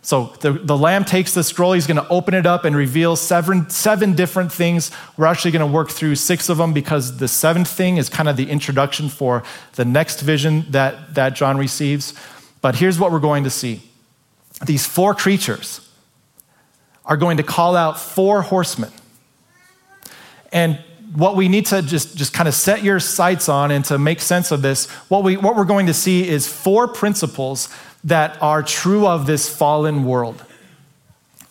So 0.00 0.32
the, 0.40 0.52
the 0.52 0.76
Lamb 0.76 1.04
takes 1.04 1.34
the 1.34 1.42
scroll, 1.42 1.72
he's 1.74 1.86
going 1.86 1.98
to 1.98 2.08
open 2.08 2.32
it 2.32 2.46
up 2.46 2.64
and 2.64 2.74
reveal 2.74 3.14
seven, 3.14 3.68
seven 3.68 4.14
different 4.14 4.50
things. 4.50 4.90
We're 5.18 5.26
actually 5.26 5.50
going 5.50 5.68
to 5.68 5.72
work 5.72 5.90
through 5.90 6.14
six 6.14 6.48
of 6.48 6.56
them 6.56 6.72
because 6.72 7.18
the 7.18 7.28
seventh 7.28 7.68
thing 7.68 7.98
is 7.98 8.08
kind 8.08 8.28
of 8.28 8.38
the 8.38 8.48
introduction 8.48 9.10
for 9.10 9.42
the 9.74 9.84
next 9.84 10.22
vision 10.22 10.64
that, 10.70 11.14
that 11.14 11.34
John 11.34 11.58
receives. 11.58 12.14
But 12.62 12.76
here's 12.76 12.98
what 12.98 13.12
we're 13.12 13.18
going 13.18 13.44
to 13.44 13.50
see 13.50 13.82
these 14.64 14.86
four 14.86 15.14
creatures 15.14 15.86
are 17.04 17.16
going 17.16 17.36
to 17.36 17.42
call 17.42 17.76
out 17.76 18.00
four 18.00 18.42
horsemen. 18.42 18.90
And 20.52 20.82
what 21.14 21.36
we 21.36 21.48
need 21.48 21.66
to 21.66 21.82
just, 21.82 22.16
just 22.16 22.32
kind 22.32 22.48
of 22.48 22.54
set 22.54 22.82
your 22.82 23.00
sights 23.00 23.48
on 23.48 23.70
and 23.70 23.84
to 23.86 23.98
make 23.98 24.20
sense 24.20 24.50
of 24.50 24.62
this, 24.62 24.86
what, 25.08 25.24
we, 25.24 25.36
what 25.36 25.56
we're 25.56 25.64
going 25.64 25.86
to 25.86 25.94
see 25.94 26.28
is 26.28 26.46
four 26.46 26.86
principles 26.88 27.68
that 28.04 28.40
are 28.42 28.62
true 28.62 29.06
of 29.06 29.26
this 29.26 29.48
fallen 29.48 30.04
world. 30.04 30.44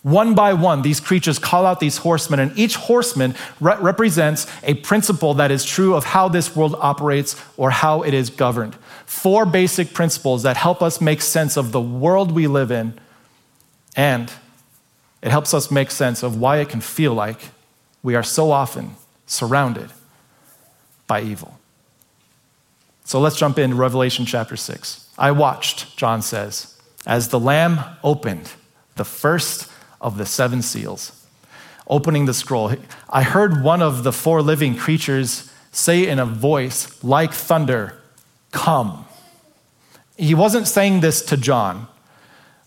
One 0.02 0.34
by 0.34 0.54
one, 0.54 0.82
these 0.82 1.00
creatures 1.00 1.38
call 1.38 1.66
out 1.66 1.80
these 1.80 1.98
horsemen, 1.98 2.38
and 2.38 2.56
each 2.56 2.76
horseman 2.76 3.34
re- 3.60 3.76
represents 3.80 4.46
a 4.62 4.74
principle 4.74 5.34
that 5.34 5.50
is 5.50 5.64
true 5.64 5.94
of 5.94 6.04
how 6.04 6.28
this 6.28 6.54
world 6.54 6.76
operates 6.78 7.36
or 7.56 7.70
how 7.70 8.02
it 8.02 8.14
is 8.14 8.30
governed. 8.30 8.76
Four 9.06 9.44
basic 9.44 9.92
principles 9.92 10.44
that 10.44 10.56
help 10.56 10.82
us 10.82 11.00
make 11.00 11.20
sense 11.20 11.56
of 11.56 11.72
the 11.72 11.80
world 11.80 12.30
we 12.32 12.46
live 12.46 12.70
in, 12.70 12.98
and 13.96 14.32
it 15.20 15.30
helps 15.30 15.52
us 15.52 15.70
make 15.70 15.90
sense 15.90 16.22
of 16.22 16.38
why 16.40 16.58
it 16.58 16.68
can 16.68 16.80
feel 16.80 17.12
like 17.12 17.50
we 18.02 18.14
are 18.14 18.22
so 18.22 18.52
often 18.52 18.94
surrounded 19.28 19.90
by 21.06 21.22
evil. 21.22 21.58
So 23.04 23.20
let's 23.20 23.36
jump 23.36 23.58
into 23.58 23.76
Revelation 23.76 24.26
chapter 24.26 24.56
6. 24.56 25.08
I 25.16 25.30
watched, 25.30 25.96
John 25.96 26.20
says, 26.20 26.76
as 27.06 27.28
the 27.28 27.40
Lamb 27.40 27.80
opened 28.02 28.52
the 28.96 29.04
first 29.04 29.70
of 30.00 30.18
the 30.18 30.26
seven 30.26 30.60
seals, 30.62 31.24
opening 31.86 32.26
the 32.26 32.34
scroll. 32.34 32.74
I 33.08 33.22
heard 33.22 33.62
one 33.62 33.80
of 33.80 34.02
the 34.02 34.12
four 34.12 34.42
living 34.42 34.76
creatures 34.76 35.50
say 35.72 36.06
in 36.06 36.18
a 36.18 36.26
voice 36.26 37.02
like 37.02 37.32
thunder, 37.32 37.94
Come. 38.50 39.06
He 40.16 40.34
wasn't 40.34 40.66
saying 40.66 41.00
this 41.00 41.22
to 41.22 41.36
John. 41.36 41.86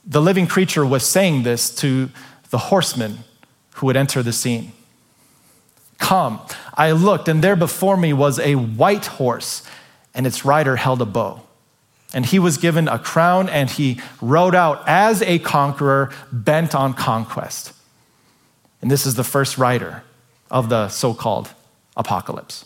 The 0.06 0.22
living 0.22 0.48
creature 0.48 0.86
was 0.86 1.06
saying 1.06 1.44
this 1.44 1.74
to 1.76 2.10
the 2.50 2.58
horseman 2.58 3.20
who 3.76 3.88
would 3.88 3.98
enter 3.98 4.24
the 4.24 4.34
scene. 4.34 4.72
Come. 6.02 6.42
I 6.74 6.92
looked, 6.92 7.30
and 7.30 7.42
there 7.42 7.56
before 7.56 7.96
me 7.96 8.12
was 8.12 8.40
a 8.40 8.56
white 8.56 9.06
horse, 9.06 9.64
and 10.14 10.28
its 10.28 10.44
rider 10.44 10.76
held 10.76 11.02
a 11.02 11.06
bow. 11.06 11.42
And 12.14 12.26
he 12.26 12.40
was 12.40 12.58
given 12.58 12.90
a 12.90 13.00
crown, 13.00 13.48
and 13.48 13.70
he 13.70 14.02
rode 14.20 14.56
out 14.56 14.84
as 14.88 15.22
a 15.22 15.40
conqueror 15.40 16.12
bent 16.32 16.76
on 16.76 16.94
conquest. 16.94 17.72
And 18.82 18.92
this 18.92 19.06
is 19.06 19.16
the 19.16 19.24
first 19.24 19.58
rider 19.58 20.04
of 20.50 20.68
the 20.68 20.90
so 20.90 21.14
called 21.14 21.54
apocalypse. 21.96 22.66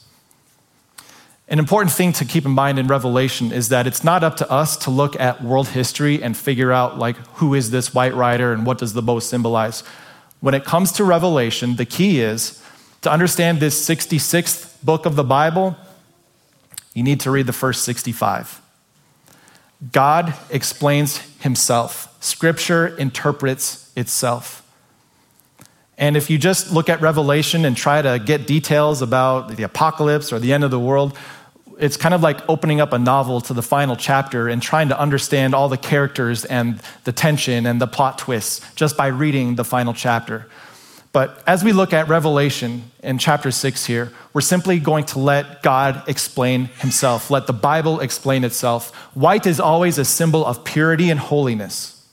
An 1.47 1.59
important 1.59 1.91
thing 1.91 2.13
to 2.13 2.25
keep 2.25 2.45
in 2.45 2.51
mind 2.53 2.79
in 2.79 2.87
Revelation 2.87 3.51
is 3.51 3.69
that 3.69 3.85
it's 3.85 4.03
not 4.03 4.23
up 4.23 4.37
to 4.37 4.49
us 4.49 4.77
to 4.77 4.89
look 4.89 5.19
at 5.19 5.43
world 5.43 5.67
history 5.67 6.23
and 6.23 6.35
figure 6.35 6.71
out, 6.71 6.97
like, 6.97 7.17
who 7.35 7.53
is 7.53 7.69
this 7.69 7.93
white 7.93 8.15
rider 8.15 8.53
and 8.53 8.65
what 8.65 8.79
does 8.79 8.93
the 8.93 9.03
bow 9.03 9.19
symbolize. 9.19 9.83
When 10.39 10.55
it 10.55 10.63
comes 10.63 10.91
to 10.93 11.03
Revelation, 11.03 11.75
the 11.75 11.85
key 11.85 12.21
is 12.21 12.61
to 13.05 13.11
understand 13.11 13.59
this 13.59 13.87
66th 13.87 14.83
book 14.83 15.05
of 15.05 15.15
the 15.15 15.23
Bible, 15.23 15.77
you 16.95 17.03
need 17.03 17.19
to 17.19 17.29
read 17.29 17.45
the 17.45 17.53
first 17.53 17.83
65. 17.83 18.59
God 19.91 20.33
explains 20.49 21.19
himself, 21.39 22.17
Scripture 22.19 22.87
interprets 22.97 23.91
itself. 23.95 24.67
And 25.99 26.17
if 26.17 26.31
you 26.31 26.39
just 26.39 26.71
look 26.71 26.89
at 26.89 26.99
Revelation 26.99 27.63
and 27.63 27.77
try 27.77 28.01
to 28.01 28.17
get 28.17 28.47
details 28.47 29.03
about 29.03 29.55
the 29.55 29.61
apocalypse 29.61 30.33
or 30.33 30.39
the 30.39 30.51
end 30.51 30.63
of 30.63 30.71
the 30.71 30.79
world, 30.79 31.15
it's 31.77 31.97
kind 31.97 32.15
of 32.15 32.23
like 32.23 32.41
opening 32.49 32.81
up 32.81 32.91
a 32.91 32.97
novel 32.97 33.39
to 33.41 33.53
the 33.53 33.61
final 33.61 33.95
chapter 33.95 34.49
and 34.49 34.63
trying 34.63 34.89
to 34.89 34.99
understand 34.99 35.53
all 35.53 35.69
the 35.69 35.77
characters 35.77 36.43
and 36.43 36.81
the 37.03 37.11
tension 37.11 37.67
and 37.67 37.79
the 37.79 37.87
plot 37.87 38.17
twists 38.17 38.65
just 38.73 38.97
by 38.97 39.05
reading 39.05 39.57
the 39.57 39.63
final 39.63 39.93
chapter. 39.93 40.47
But 41.15 41.41
as 41.47 41.63
we 41.63 41.71
look 41.71 41.93
at 41.93 42.09
Revelation 42.09 42.91
in 43.01 43.19
chapter 43.19 43.49
6 43.49 43.85
here, 43.85 44.11
we're 44.33 44.41
simply 44.41 44.79
going 44.81 45.05
to 45.05 45.19
let 45.19 45.63
God 45.63 46.03
explain 46.09 46.65
himself, 46.65 47.31
let 47.31 47.47
the 47.47 47.53
Bible 47.53 48.01
explain 48.01 48.43
itself. 48.43 48.93
White 49.15 49.47
is 49.47 49.61
always 49.61 49.97
a 49.97 50.03
symbol 50.03 50.45
of 50.45 50.65
purity 50.65 51.09
and 51.09 51.17
holiness. 51.17 52.05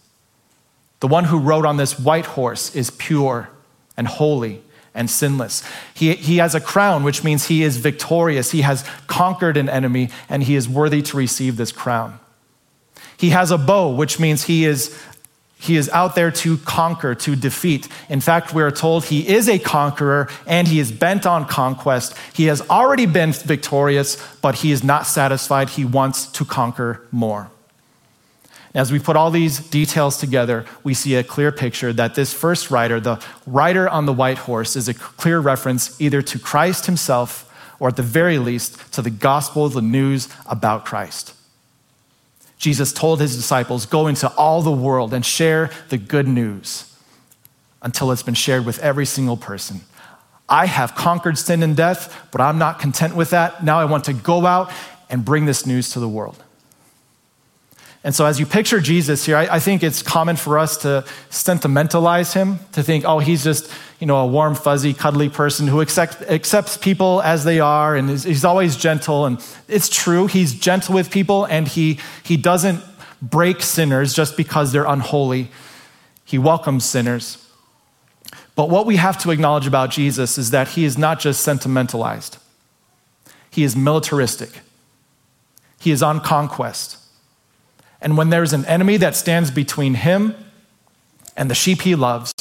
The 1.00 1.08
one 1.08 1.24
who 1.24 1.40
rode 1.40 1.66
on 1.66 1.78
this 1.78 1.98
white 1.98 2.26
horse 2.26 2.76
is 2.76 2.90
pure 2.90 3.50
and 3.96 4.06
holy 4.06 4.62
and 4.94 5.10
sinless. 5.10 5.64
He, 5.92 6.14
he 6.14 6.36
has 6.36 6.54
a 6.54 6.60
crown, 6.60 7.02
which 7.02 7.24
means 7.24 7.48
he 7.48 7.64
is 7.64 7.78
victorious. 7.78 8.52
He 8.52 8.60
has 8.60 8.88
conquered 9.08 9.56
an 9.56 9.68
enemy, 9.68 10.10
and 10.28 10.44
he 10.44 10.54
is 10.54 10.68
worthy 10.68 11.02
to 11.02 11.16
receive 11.16 11.56
this 11.56 11.72
crown. 11.72 12.20
He 13.16 13.30
has 13.30 13.50
a 13.50 13.58
bow, 13.58 13.92
which 13.94 14.20
means 14.20 14.44
he 14.44 14.64
is 14.64 14.96
he 15.62 15.76
is 15.76 15.88
out 15.90 16.16
there 16.16 16.32
to 16.32 16.58
conquer, 16.58 17.14
to 17.14 17.36
defeat. 17.36 17.86
In 18.08 18.20
fact, 18.20 18.52
we 18.52 18.62
are 18.64 18.72
told 18.72 19.04
he 19.04 19.28
is 19.28 19.48
a 19.48 19.60
conqueror 19.60 20.28
and 20.44 20.66
he 20.66 20.80
is 20.80 20.90
bent 20.90 21.24
on 21.24 21.44
conquest. 21.46 22.16
He 22.32 22.46
has 22.46 22.60
already 22.68 23.06
been 23.06 23.32
victorious, 23.32 24.16
but 24.40 24.56
he 24.56 24.72
is 24.72 24.82
not 24.82 25.06
satisfied. 25.06 25.70
He 25.70 25.84
wants 25.84 26.26
to 26.32 26.44
conquer 26.44 27.06
more. 27.12 27.48
As 28.74 28.90
we 28.90 28.98
put 28.98 29.14
all 29.14 29.30
these 29.30 29.60
details 29.60 30.16
together, 30.16 30.64
we 30.82 30.94
see 30.94 31.14
a 31.14 31.22
clear 31.22 31.52
picture 31.52 31.92
that 31.92 32.16
this 32.16 32.32
first 32.32 32.72
rider, 32.72 32.98
the 32.98 33.22
rider 33.46 33.88
on 33.88 34.06
the 34.06 34.12
white 34.12 34.38
horse, 34.38 34.74
is 34.74 34.88
a 34.88 34.94
clear 34.94 35.38
reference 35.38 36.00
either 36.00 36.22
to 36.22 36.40
Christ 36.40 36.86
himself 36.86 37.48
or 37.78 37.88
at 37.88 37.96
the 37.96 38.02
very 38.02 38.38
least 38.38 38.92
to 38.94 39.02
the 39.02 39.10
gospel, 39.10 39.68
the 39.68 39.80
news 39.80 40.28
about 40.46 40.84
Christ. 40.84 41.34
Jesus 42.62 42.92
told 42.92 43.20
his 43.20 43.34
disciples, 43.34 43.86
Go 43.86 44.06
into 44.06 44.32
all 44.34 44.62
the 44.62 44.70
world 44.70 45.12
and 45.12 45.26
share 45.26 45.68
the 45.88 45.98
good 45.98 46.28
news 46.28 46.96
until 47.82 48.12
it's 48.12 48.22
been 48.22 48.34
shared 48.34 48.64
with 48.64 48.78
every 48.78 49.04
single 49.04 49.36
person. 49.36 49.80
I 50.48 50.66
have 50.66 50.94
conquered 50.94 51.36
sin 51.36 51.64
and 51.64 51.76
death, 51.76 52.28
but 52.30 52.40
I'm 52.40 52.58
not 52.58 52.78
content 52.78 53.16
with 53.16 53.30
that. 53.30 53.64
Now 53.64 53.80
I 53.80 53.84
want 53.86 54.04
to 54.04 54.12
go 54.12 54.46
out 54.46 54.70
and 55.10 55.24
bring 55.24 55.44
this 55.44 55.66
news 55.66 55.90
to 55.94 55.98
the 55.98 56.08
world. 56.08 56.40
And 58.04 58.14
so, 58.14 58.26
as 58.26 58.40
you 58.40 58.46
picture 58.46 58.80
Jesus 58.80 59.24
here, 59.24 59.36
I, 59.36 59.46
I, 59.56 59.58
think 59.60 59.84
it's 59.84 60.02
common 60.02 60.34
for 60.34 60.58
us 60.58 60.76
to 60.78 61.04
sentimentalize 61.30 62.34
him, 62.34 62.58
to 62.72 62.82
think, 62.82 63.04
oh, 63.04 63.20
he's 63.20 63.44
just, 63.44 63.70
you 64.00 64.08
know, 64.08 64.16
a 64.16 64.26
warm, 64.26 64.56
fuzzy, 64.56 64.92
cuddly 64.92 65.28
person 65.28 65.68
who 65.68 65.80
accept, 65.80 66.20
accepts 66.22 66.76
people 66.76 67.22
as 67.22 67.44
they 67.44 67.60
are 67.60 67.94
and 67.94 68.10
is, 68.10 68.24
he's 68.24 68.44
always 68.44 68.76
gentle. 68.76 69.24
And 69.24 69.38
it's 69.68 69.88
true, 69.88 70.26
he's 70.26 70.52
gentle 70.52 70.96
with 70.96 71.12
people 71.12 71.44
and 71.44 71.68
he, 71.68 72.00
he 72.24 72.36
doesn't 72.36 72.82
break 73.20 73.62
sinners 73.62 74.14
just 74.14 74.36
because 74.36 74.72
they're 74.72 74.84
unholy. 74.84 75.52
He 76.24 76.38
welcomes 76.38 76.84
sinners. 76.84 77.38
But 78.56 78.68
what 78.68 78.84
we 78.84 78.96
have 78.96 79.16
to 79.18 79.30
acknowledge 79.30 79.68
about 79.68 79.90
Jesus 79.90 80.38
is 80.38 80.50
that 80.50 80.68
he 80.68 80.84
is 80.84 80.98
not 80.98 81.20
just 81.20 81.40
sentimentalized, 81.42 82.38
he 83.48 83.62
is 83.62 83.76
militaristic, 83.76 84.60
he 85.78 85.92
is 85.92 86.02
on 86.02 86.18
conquest. 86.18 86.98
And 88.02 88.16
when 88.16 88.30
there's 88.30 88.52
an 88.52 88.66
enemy 88.66 88.98
that 88.98 89.16
stands 89.16 89.50
between 89.50 89.94
him 89.94 90.34
and 91.36 91.48
the 91.48 91.54
sheep 91.54 91.82
he 91.82 91.94
loves, 91.94 92.32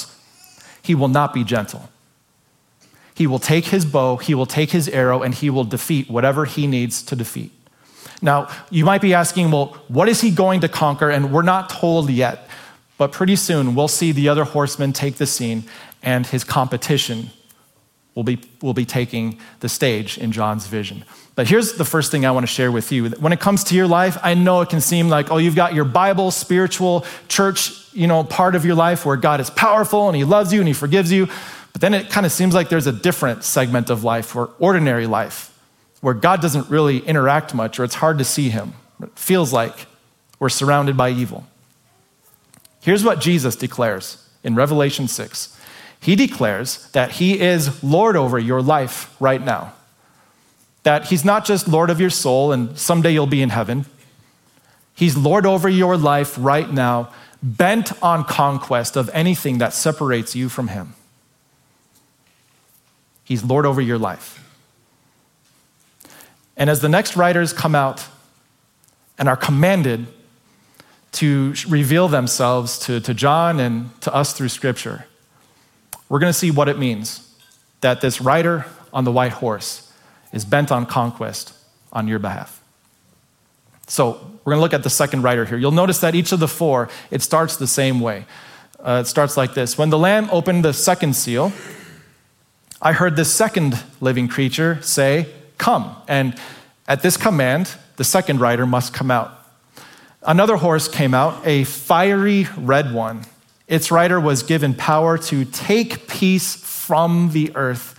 he 0.81 0.95
will 0.95 1.07
not 1.07 1.33
be 1.33 1.43
gentle. 1.43 1.89
He 3.13 3.27
will 3.27 3.39
take 3.39 3.65
his 3.65 3.85
bow, 3.85 4.17
he 4.17 4.33
will 4.33 4.47
take 4.47 4.71
his 4.71 4.89
arrow, 4.89 5.21
and 5.21 5.35
he 5.35 5.49
will 5.49 5.63
defeat 5.63 6.09
whatever 6.09 6.45
he 6.45 6.65
needs 6.65 7.03
to 7.03 7.15
defeat. 7.15 7.51
Now, 8.21 8.49
you 8.71 8.83
might 8.83 9.01
be 9.01 9.13
asking, 9.13 9.51
well, 9.51 9.77
what 9.87 10.09
is 10.09 10.21
he 10.21 10.31
going 10.31 10.61
to 10.61 10.67
conquer? 10.67 11.09
And 11.09 11.31
we're 11.31 11.41
not 11.43 11.69
told 11.69 12.09
yet. 12.09 12.47
But 12.97 13.11
pretty 13.11 13.35
soon, 13.35 13.75
we'll 13.75 13.87
see 13.87 14.11
the 14.11 14.29
other 14.29 14.43
horsemen 14.43 14.93
take 14.93 15.15
the 15.17 15.27
scene, 15.27 15.63
and 16.01 16.25
his 16.25 16.43
competition 16.43 17.29
will 18.15 18.23
be, 18.23 18.39
will 18.61 18.73
be 18.73 18.85
taking 18.85 19.39
the 19.61 19.69
stage 19.69 20.17
in 20.17 20.31
John's 20.31 20.67
vision. 20.67 21.05
But 21.35 21.47
here's 21.47 21.73
the 21.73 21.85
first 21.85 22.11
thing 22.11 22.25
I 22.25 22.31
want 22.31 22.45
to 22.45 22.51
share 22.51 22.71
with 22.71 22.91
you. 22.91 23.09
When 23.09 23.31
it 23.31 23.39
comes 23.39 23.63
to 23.65 23.75
your 23.75 23.87
life, 23.87 24.17
I 24.21 24.33
know 24.33 24.61
it 24.61 24.69
can 24.69 24.81
seem 24.81 25.07
like, 25.07 25.31
oh, 25.31 25.37
you've 25.37 25.55
got 25.55 25.73
your 25.73 25.85
Bible, 25.85 26.29
spiritual, 26.31 27.05
church, 27.29 27.71
you 27.93 28.07
know, 28.07 28.23
part 28.23 28.55
of 28.55 28.65
your 28.65 28.75
life 28.75 29.05
where 29.05 29.15
God 29.15 29.39
is 29.39 29.49
powerful 29.49 30.07
and 30.07 30.15
He 30.15 30.25
loves 30.25 30.51
you 30.51 30.59
and 30.59 30.67
He 30.67 30.73
forgives 30.73 31.11
you. 31.11 31.27
But 31.71 31.81
then 31.81 31.93
it 31.93 32.09
kind 32.09 32.25
of 32.25 32.33
seems 32.33 32.53
like 32.53 32.67
there's 32.67 32.87
a 32.87 32.91
different 32.91 33.45
segment 33.45 33.89
of 33.89 34.03
life, 34.03 34.35
or 34.35 34.49
ordinary 34.59 35.07
life, 35.07 35.57
where 36.01 36.13
God 36.13 36.41
doesn't 36.41 36.69
really 36.69 36.99
interact 36.99 37.53
much, 37.53 37.79
or 37.79 37.85
it's 37.85 37.95
hard 37.95 38.17
to 38.17 38.25
see 38.25 38.49
Him. 38.49 38.73
It 39.01 39.17
feels 39.17 39.53
like 39.53 39.87
we're 40.37 40.49
surrounded 40.49 40.97
by 40.97 41.11
evil. 41.11 41.47
Here's 42.81 43.03
what 43.03 43.21
Jesus 43.21 43.55
declares 43.55 44.27
in 44.43 44.55
Revelation 44.55 45.07
6, 45.07 45.57
he 46.01 46.15
declares 46.15 46.89
that 46.91 47.11
he 47.11 47.39
is 47.39 47.83
Lord 47.83 48.15
over 48.17 48.39
your 48.39 48.61
life 48.61 49.15
right 49.19 49.41
now. 49.41 49.73
That 50.81 51.05
he's 51.05 51.23
not 51.23 51.45
just 51.45 51.67
Lord 51.67 51.91
of 51.91 52.01
your 52.01 52.09
soul 52.09 52.51
and 52.51 52.77
someday 52.77 53.13
you'll 53.13 53.27
be 53.27 53.43
in 53.43 53.49
heaven. 53.49 53.85
He's 54.95 55.15
Lord 55.15 55.45
over 55.45 55.69
your 55.69 55.95
life 55.97 56.35
right 56.39 56.69
now, 56.69 57.13
bent 57.43 57.91
on 58.01 58.23
conquest 58.23 58.97
of 58.97 59.11
anything 59.13 59.59
that 59.59 59.73
separates 59.73 60.35
you 60.35 60.49
from 60.49 60.69
him. 60.69 60.95
He's 63.23 63.43
Lord 63.43 63.67
over 63.67 63.79
your 63.79 63.99
life. 63.99 64.39
And 66.57 66.67
as 66.67 66.81
the 66.81 66.89
next 66.89 67.15
riders 67.15 67.53
come 67.53 67.75
out 67.75 68.07
and 69.19 69.29
are 69.29 69.37
commanded 69.37 70.07
to 71.13 71.53
reveal 71.67 72.07
themselves 72.07 72.79
to, 72.79 72.99
to 73.01 73.13
John 73.13 73.59
and 73.59 74.01
to 74.01 74.13
us 74.13 74.33
through 74.33 74.49
Scripture, 74.49 75.05
we're 76.11 76.19
going 76.19 76.29
to 76.29 76.37
see 76.37 76.51
what 76.51 76.67
it 76.67 76.77
means 76.77 77.33
that 77.79 78.01
this 78.01 78.19
rider 78.19 78.65
on 78.91 79.05
the 79.05 79.11
white 79.13 79.31
horse 79.31 79.89
is 80.33 80.43
bent 80.43 80.69
on 80.69 80.85
conquest 80.85 81.53
on 81.93 82.05
your 82.05 82.19
behalf. 82.19 82.61
So 83.87 84.19
we're 84.43 84.51
going 84.51 84.57
to 84.57 84.61
look 84.61 84.73
at 84.73 84.83
the 84.83 84.89
second 84.89 85.21
rider 85.21 85.45
here. 85.45 85.57
You'll 85.57 85.71
notice 85.71 85.99
that 85.99 86.13
each 86.13 86.33
of 86.33 86.41
the 86.41 86.49
four, 86.49 86.89
it 87.11 87.21
starts 87.21 87.55
the 87.55 87.65
same 87.65 88.01
way. 88.01 88.25
Uh, 88.77 89.03
it 89.05 89.07
starts 89.07 89.37
like 89.37 89.53
this 89.53 89.77
When 89.77 89.89
the 89.89 89.97
Lamb 89.97 90.27
opened 90.33 90.65
the 90.65 90.73
second 90.73 91.15
seal, 91.15 91.53
I 92.81 92.91
heard 92.91 93.15
the 93.15 93.23
second 93.23 93.81
living 94.01 94.27
creature 94.27 94.81
say, 94.81 95.27
Come. 95.57 95.95
And 96.09 96.37
at 96.89 97.03
this 97.03 97.15
command, 97.15 97.73
the 97.95 98.03
second 98.03 98.41
rider 98.41 98.65
must 98.65 98.93
come 98.93 99.11
out. 99.11 99.31
Another 100.23 100.57
horse 100.57 100.89
came 100.89 101.13
out, 101.13 101.41
a 101.47 101.63
fiery 101.63 102.49
red 102.57 102.93
one. 102.93 103.23
Its 103.71 103.89
rider 103.89 104.19
was 104.19 104.43
given 104.43 104.73
power 104.73 105.17
to 105.17 105.45
take 105.45 106.05
peace 106.09 106.55
from 106.57 107.31
the 107.31 107.55
earth 107.55 107.97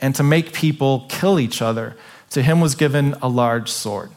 and 0.00 0.14
to 0.14 0.22
make 0.22 0.54
people 0.54 1.04
kill 1.10 1.38
each 1.38 1.60
other. 1.60 1.94
To 2.30 2.42
him 2.42 2.62
was 2.62 2.74
given 2.74 3.14
a 3.20 3.28
large 3.28 3.70
sword. 3.70 4.10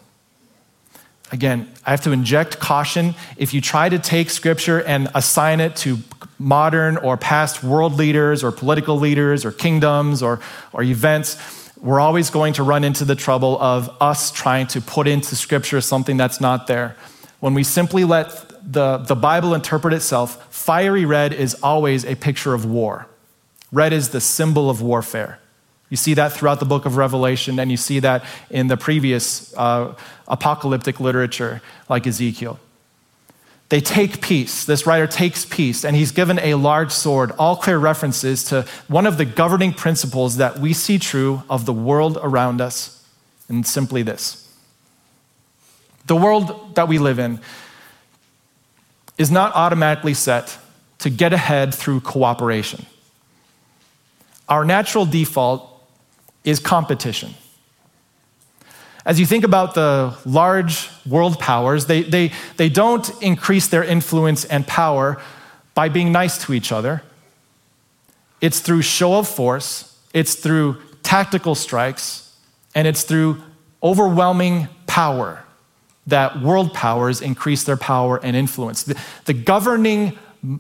Again, 1.30 1.70
I 1.86 1.92
have 1.92 2.00
to 2.04 2.13
inject 2.13 2.60
caution. 2.60 3.16
If 3.36 3.54
you 3.54 3.60
try 3.60 3.90
to 3.90 4.00
take 4.00 4.30
scripture 4.30 4.82
and 4.82 5.10
assign 5.13 5.60
it 5.60 5.75
to 5.78 5.98
modern 6.40 6.96
or 6.96 7.18
past 7.18 7.66
world 7.66 7.96
leaders 7.96 8.42
or 8.42 8.54
political 8.54 8.98
leaders 8.98 9.44
or 9.44 9.51
kingdoms 9.51 10.24
or, 10.24 10.40
or 10.72 10.84
events, 10.84 11.36
we're 11.82 12.00
always 12.00 12.30
going 12.30 12.54
to 12.54 12.63
run 12.63 12.86
into 12.86 13.04
the 13.04 13.16
trouble 13.16 13.60
of 13.62 13.90
us 14.00 14.32
trying 14.32 14.68
to 14.68 14.80
put 14.80 15.06
into 15.06 15.36
scripture 15.36 15.82
something 15.82 16.16
that's 16.16 16.40
not 16.40 16.68
there. 16.68 16.96
When 17.42 17.54
we 17.54 17.66
simply 17.66 18.06
let 18.06 18.50
the, 18.63 18.98
the 18.98 19.15
Bible 19.15 19.53
interpret 19.53 19.94
itself, 19.94 20.53
fiery 20.53 21.06
red 21.06 21.34
is 21.34 21.56
always 21.62 22.06
a 22.06 22.15
picture 22.15 22.53
of 22.53 22.65
war. 22.65 23.08
Red 23.72 23.94
is 23.94 24.10
the 24.10 24.22
symbol 24.22 24.70
of 24.70 24.82
warfare. 24.82 25.39
You 25.89 25.98
see 25.98 26.13
that 26.13 26.32
throughout 26.32 26.60
the 26.60 26.65
book 26.65 26.86
of 26.86 26.98
Revelation, 26.98 27.60
and 27.60 27.70
you 27.70 27.77
see 27.77 28.00
that 28.00 28.24
in 28.50 28.68
the 28.68 28.77
previous 28.77 29.53
uh, 29.58 29.96
apocalyptic 30.27 31.00
literature, 31.00 31.62
like 31.89 32.08
Ezekiel. 32.08 32.60
They 33.70 33.82
take 33.82 34.22
peace. 34.22 34.65
This 34.65 34.86
rider 34.86 35.08
takes 35.08 35.46
peace, 35.46 35.86
and 35.86 35.96
he's 35.96 36.12
given 36.12 36.39
a 36.39 36.56
large 36.56 36.91
sword, 36.91 37.32
all 37.39 37.56
clear 37.56 37.77
references 37.77 38.44
to 38.46 38.65
one 38.88 39.06
of 39.06 39.18
the 39.18 39.25
governing 39.25 39.74
principles 39.74 40.38
that 40.38 40.60
we 40.60 40.74
see 40.74 40.98
true 40.98 41.44
of 41.50 41.65
the 41.65 41.74
world 41.74 42.18
around 42.22 42.62
us, 42.62 43.06
and 43.48 43.65
simply 43.65 44.01
this 44.01 44.41
the 46.08 46.15
world 46.15 46.75
that 46.75 46.88
we 46.88 46.98
live 46.98 47.20
in 47.20 47.39
is 49.18 49.32
not 49.32 49.53
automatically 49.56 50.13
set 50.13 50.58
to 51.00 51.10
get 51.10 51.34
ahead 51.34 51.74
through 51.74 52.01
cooperation. 52.01 52.86
Our 54.48 54.65
natural 54.65 55.06
default 55.06 55.68
is 56.44 56.59
competition. 56.59 57.33
As 59.05 59.20
you 59.20 59.25
think 59.25 59.44
about 59.44 59.74
the 59.74 60.16
large 60.25 60.90
world 61.07 61.40
powers, 61.40 61.88
they, 61.88 62.03
they, 62.03 62.31
they 62.57 62.70
don't 62.70 63.09
increase 63.22 63.68
their 63.68 63.83
influence 63.83 64.46
and 64.46 64.66
power 64.68 65.20
by 65.74 65.90
being 65.90 66.12
nice 66.12 66.38
to 66.46 66.53
each 66.53 66.72
other. 66.72 67.01
It's 68.42 68.59
through 68.59 68.83
show 68.83 69.16
of 69.16 69.27
force, 69.27 69.98
it's 70.14 70.36
through 70.36 70.77
tactical 71.01 71.55
strikes, 71.55 72.36
and 72.75 72.88
it's 72.88 73.03
through 73.03 73.42
overwhelming 73.81 74.68
power 74.86 75.44
that 76.12 76.42
world 76.42 76.74
powers 76.74 77.22
increase 77.22 77.64
their 77.64 77.76
power 77.76 78.18
and 78.24 78.36
influence. 78.36 78.84
The, 78.84 78.98
the 79.26 79.34
governing 79.34 80.18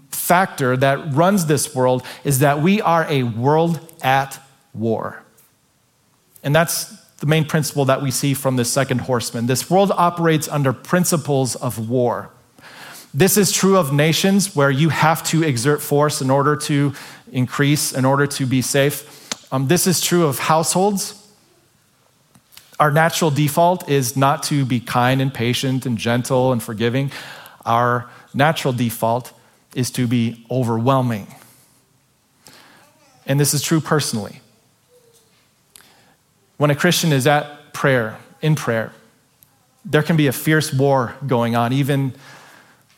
factor 0.09 0.75
that 0.77 1.13
runs 1.13 1.45
this 1.45 1.73
world 1.73 2.03
is 2.23 2.39
that 2.39 2.61
we 2.61 2.81
are 2.81 3.05
a 3.09 3.23
world 3.23 3.79
at 4.01 4.39
war. 4.73 5.23
And 6.43 6.55
that's 6.55 6.97
the 7.17 7.25
main 7.27 7.45
principle 7.45 7.85
that 7.85 8.01
we 8.01 8.11
see 8.11 8.33
from 8.33 8.55
the 8.55 8.65
second 8.65 9.01
horseman. 9.01 9.45
This 9.45 9.69
world 9.69 9.91
operates 9.91 10.47
under 10.47 10.73
principles 10.73 11.55
of 11.55 11.89
war. 11.89 12.31
This 13.13 13.37
is 13.37 13.51
true 13.51 13.77
of 13.77 13.93
nations 13.93 14.55
where 14.55 14.71
you 14.71 14.89
have 14.89 15.23
to 15.25 15.43
exert 15.43 15.81
force 15.81 16.21
in 16.21 16.29
order 16.29 16.55
to 16.55 16.93
increase, 17.31 17.93
in 17.93 18.05
order 18.05 18.25
to 18.25 18.45
be 18.45 18.61
safe. 18.61 19.29
Um, 19.51 19.67
this 19.67 19.85
is 19.85 20.01
true 20.01 20.25
of 20.25 20.39
households. 20.39 21.20
Our 22.81 22.89
natural 22.89 23.29
default 23.29 23.87
is 23.87 24.17
not 24.17 24.41
to 24.45 24.65
be 24.65 24.79
kind 24.79 25.21
and 25.21 25.31
patient 25.31 25.85
and 25.85 25.99
gentle 25.99 26.51
and 26.51 26.63
forgiving. 26.63 27.11
Our 27.63 28.09
natural 28.33 28.73
default 28.73 29.31
is 29.75 29.91
to 29.91 30.07
be 30.07 30.43
overwhelming. 30.49 31.27
And 33.27 33.39
this 33.39 33.53
is 33.53 33.61
true 33.61 33.81
personally. 33.81 34.41
When 36.57 36.71
a 36.71 36.75
Christian 36.75 37.13
is 37.13 37.27
at 37.27 37.71
prayer, 37.71 38.17
in 38.41 38.55
prayer, 38.55 38.91
there 39.85 40.01
can 40.01 40.17
be 40.17 40.25
a 40.25 40.33
fierce 40.33 40.73
war 40.73 41.13
going 41.27 41.55
on 41.55 41.73
even 41.73 42.15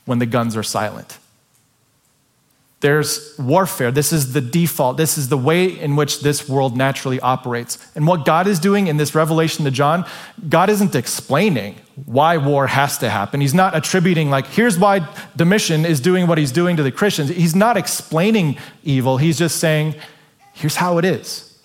when 0.06 0.20
the 0.20 0.26
guns 0.26 0.56
are 0.56 0.64
silent. 0.64 1.20
There's 2.84 3.34
warfare. 3.40 3.92
This 3.92 4.12
is 4.12 4.34
the 4.34 4.42
default. 4.42 4.98
This 4.98 5.18
is 5.18 5.30
the 5.30 5.38
way 5.38 5.68
in 5.80 5.96
which 5.96 6.20
this 6.20 6.50
world 6.50 6.76
naturally 6.76 7.18
operates. 7.22 7.78
And 7.96 8.06
what 8.06 8.26
God 8.26 8.46
is 8.46 8.60
doing 8.60 8.88
in 8.88 8.98
this 8.98 9.16
revelation 9.16 9.64
to 9.64 9.72
John, 9.72 10.06
God 10.50 10.70
isn't 10.70 10.94
explaining 10.94 11.78
why 12.04 12.36
war 12.36 12.68
has 12.68 12.98
to 12.98 13.10
happen. 13.10 13.40
He's 13.40 13.54
not 13.54 13.74
attributing, 13.74 14.30
like, 14.30 14.48
here's 14.48 14.78
why 14.78 15.08
Domitian 15.38 15.86
is 15.86 16.02
doing 16.02 16.28
what 16.28 16.38
he's 16.38 16.52
doing 16.52 16.76
to 16.76 16.84
the 16.84 16.92
Christians. 16.92 17.30
He's 17.30 17.56
not 17.56 17.78
explaining 17.78 18.58
evil. 18.84 19.16
He's 19.16 19.40
just 19.40 19.62
saying, 19.62 19.96
here's 20.52 20.76
how 20.76 20.98
it 20.98 21.06
is. 21.06 21.58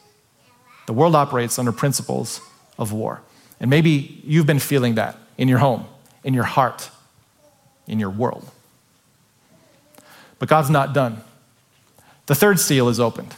The 0.86 0.92
world 0.92 1.16
operates 1.16 1.58
under 1.58 1.72
principles 1.72 2.40
of 2.78 2.92
war. 2.92 3.22
And 3.58 3.68
maybe 3.68 4.22
you've 4.22 4.46
been 4.46 4.60
feeling 4.60 4.94
that 4.94 5.18
in 5.36 5.48
your 5.48 5.58
home, 5.58 5.84
in 6.22 6.32
your 6.32 6.44
heart, 6.44 6.90
in 7.88 7.98
your 7.98 8.10
world. 8.10 8.48
But 10.38 10.48
God's 10.48 10.70
not 10.70 10.92
done. 10.92 11.22
The 12.26 12.34
third 12.34 12.60
seal 12.60 12.88
is 12.88 13.00
opened, 13.00 13.34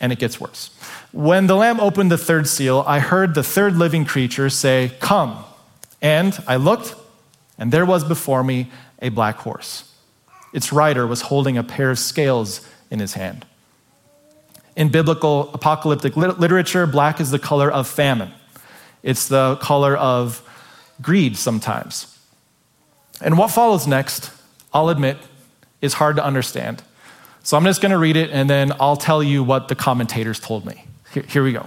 and 0.00 0.12
it 0.12 0.18
gets 0.18 0.40
worse. 0.40 0.70
When 1.12 1.46
the 1.46 1.56
Lamb 1.56 1.80
opened 1.80 2.10
the 2.10 2.18
third 2.18 2.46
seal, 2.48 2.84
I 2.86 2.98
heard 2.98 3.34
the 3.34 3.42
third 3.42 3.76
living 3.76 4.04
creature 4.04 4.50
say, 4.50 4.92
Come. 5.00 5.44
And 6.02 6.38
I 6.46 6.56
looked, 6.56 6.94
and 7.58 7.72
there 7.72 7.86
was 7.86 8.04
before 8.04 8.44
me 8.44 8.70
a 9.00 9.08
black 9.08 9.36
horse. 9.36 9.92
Its 10.52 10.72
rider 10.72 11.06
was 11.06 11.22
holding 11.22 11.56
a 11.56 11.64
pair 11.64 11.90
of 11.90 11.98
scales 11.98 12.66
in 12.90 12.98
his 12.98 13.14
hand. 13.14 13.44
In 14.76 14.90
biblical 14.90 15.50
apocalyptic 15.54 16.16
literature, 16.16 16.86
black 16.86 17.20
is 17.20 17.30
the 17.30 17.38
color 17.38 17.70
of 17.70 17.88
famine, 17.88 18.32
it's 19.02 19.28
the 19.28 19.56
color 19.56 19.96
of 19.96 20.42
greed 21.00 21.36
sometimes. 21.36 22.18
And 23.20 23.36
what 23.36 23.50
follows 23.50 23.86
next, 23.86 24.30
I'll 24.72 24.88
admit, 24.88 25.16
is 25.80 25.94
hard 25.94 26.16
to 26.16 26.24
understand. 26.24 26.82
So 27.42 27.56
I'm 27.56 27.64
just 27.64 27.80
going 27.80 27.92
to 27.92 27.98
read 27.98 28.16
it 28.16 28.30
and 28.30 28.48
then 28.48 28.72
I'll 28.80 28.96
tell 28.96 29.22
you 29.22 29.42
what 29.42 29.68
the 29.68 29.74
commentators 29.74 30.38
told 30.40 30.66
me. 30.66 30.84
Here, 31.12 31.22
here, 31.22 31.42
we 31.42 31.52
go. 31.52 31.66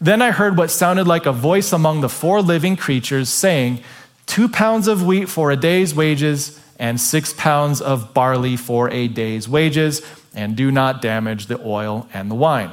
Then 0.00 0.22
I 0.22 0.30
heard 0.30 0.56
what 0.56 0.70
sounded 0.70 1.06
like 1.06 1.26
a 1.26 1.32
voice 1.32 1.72
among 1.72 2.00
the 2.00 2.08
four 2.08 2.42
living 2.42 2.76
creatures 2.76 3.28
saying, 3.28 3.82
Two 4.26 4.48
pounds 4.48 4.86
of 4.86 5.04
wheat 5.04 5.28
for 5.28 5.50
a 5.50 5.56
day's 5.56 5.94
wages, 5.94 6.60
and 6.78 7.00
six 7.00 7.32
pounds 7.34 7.80
of 7.80 8.14
barley 8.14 8.56
for 8.56 8.88
a 8.90 9.08
day's 9.08 9.48
wages, 9.48 10.02
and 10.34 10.56
do 10.56 10.70
not 10.70 11.02
damage 11.02 11.46
the 11.46 11.60
oil 11.60 12.08
and 12.14 12.30
the 12.30 12.34
wine. 12.34 12.70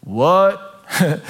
What? 0.00 0.84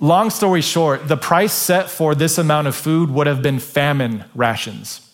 Long 0.00 0.30
story 0.30 0.62
short, 0.62 1.08
the 1.08 1.16
price 1.16 1.52
set 1.52 1.90
for 1.90 2.14
this 2.14 2.38
amount 2.38 2.68
of 2.68 2.76
food 2.76 3.10
would 3.10 3.26
have 3.26 3.42
been 3.42 3.58
famine 3.58 4.24
rations. 4.34 5.07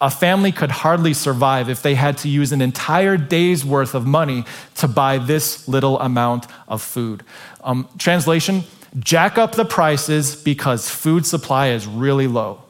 A 0.00 0.10
family 0.10 0.52
could 0.52 0.70
hardly 0.70 1.12
survive 1.12 1.68
if 1.68 1.82
they 1.82 1.96
had 1.96 2.18
to 2.18 2.28
use 2.28 2.52
an 2.52 2.60
entire 2.60 3.16
day's 3.16 3.64
worth 3.64 3.94
of 3.94 4.06
money 4.06 4.44
to 4.76 4.86
buy 4.86 5.18
this 5.18 5.66
little 5.66 5.98
amount 6.00 6.46
of 6.68 6.82
food. 6.82 7.24
Um, 7.62 7.88
translation 7.98 8.62
jack 8.98 9.36
up 9.36 9.52
the 9.52 9.64
prices 9.64 10.34
because 10.36 10.88
food 10.88 11.26
supply 11.26 11.68
is 11.68 11.86
really 11.86 12.26
low. 12.26 12.62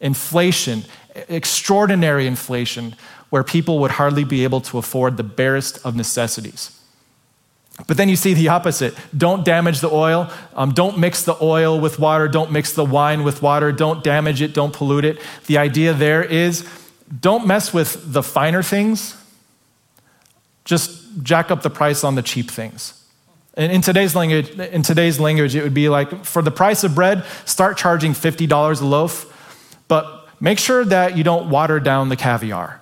Inflation, 0.00 0.84
extraordinary 1.28 2.26
inflation, 2.26 2.94
where 3.30 3.44
people 3.44 3.78
would 3.78 3.92
hardly 3.92 4.24
be 4.24 4.44
able 4.44 4.60
to 4.60 4.78
afford 4.78 5.16
the 5.16 5.22
barest 5.22 5.78
of 5.86 5.96
necessities. 5.96 6.78
But 7.86 7.96
then 7.96 8.08
you 8.08 8.16
see 8.16 8.34
the 8.34 8.48
opposite. 8.48 8.94
Don't 9.16 9.44
damage 9.44 9.80
the 9.80 9.90
oil. 9.90 10.30
Um, 10.54 10.72
don't 10.72 10.98
mix 10.98 11.24
the 11.24 11.36
oil 11.42 11.80
with 11.80 11.98
water. 11.98 12.28
Don't 12.28 12.52
mix 12.52 12.72
the 12.72 12.84
wine 12.84 13.24
with 13.24 13.42
water. 13.42 13.72
Don't 13.72 14.04
damage 14.04 14.40
it. 14.40 14.54
Don't 14.54 14.72
pollute 14.72 15.04
it. 15.04 15.20
The 15.46 15.58
idea 15.58 15.92
there 15.92 16.22
is 16.22 16.68
don't 17.20 17.46
mess 17.46 17.74
with 17.74 18.12
the 18.12 18.22
finer 18.22 18.62
things. 18.62 19.16
Just 20.64 21.22
jack 21.22 21.50
up 21.50 21.62
the 21.62 21.70
price 21.70 22.04
on 22.04 22.14
the 22.14 22.22
cheap 22.22 22.50
things. 22.50 22.98
And 23.54 23.70
in 23.70 23.82
today's 23.82 24.14
language, 24.14 24.50
in 24.50 24.82
today's 24.82 25.20
language, 25.20 25.54
it 25.54 25.62
would 25.62 25.74
be 25.74 25.88
like 25.88 26.24
for 26.24 26.40
the 26.40 26.50
price 26.50 26.84
of 26.84 26.94
bread, 26.94 27.24
start 27.44 27.76
charging 27.76 28.12
$50 28.12 28.80
a 28.80 28.84
loaf, 28.84 29.28
but 29.88 30.26
make 30.40 30.58
sure 30.58 30.84
that 30.86 31.18
you 31.18 31.24
don't 31.24 31.50
water 31.50 31.78
down 31.78 32.08
the 32.08 32.16
caviar. 32.16 32.81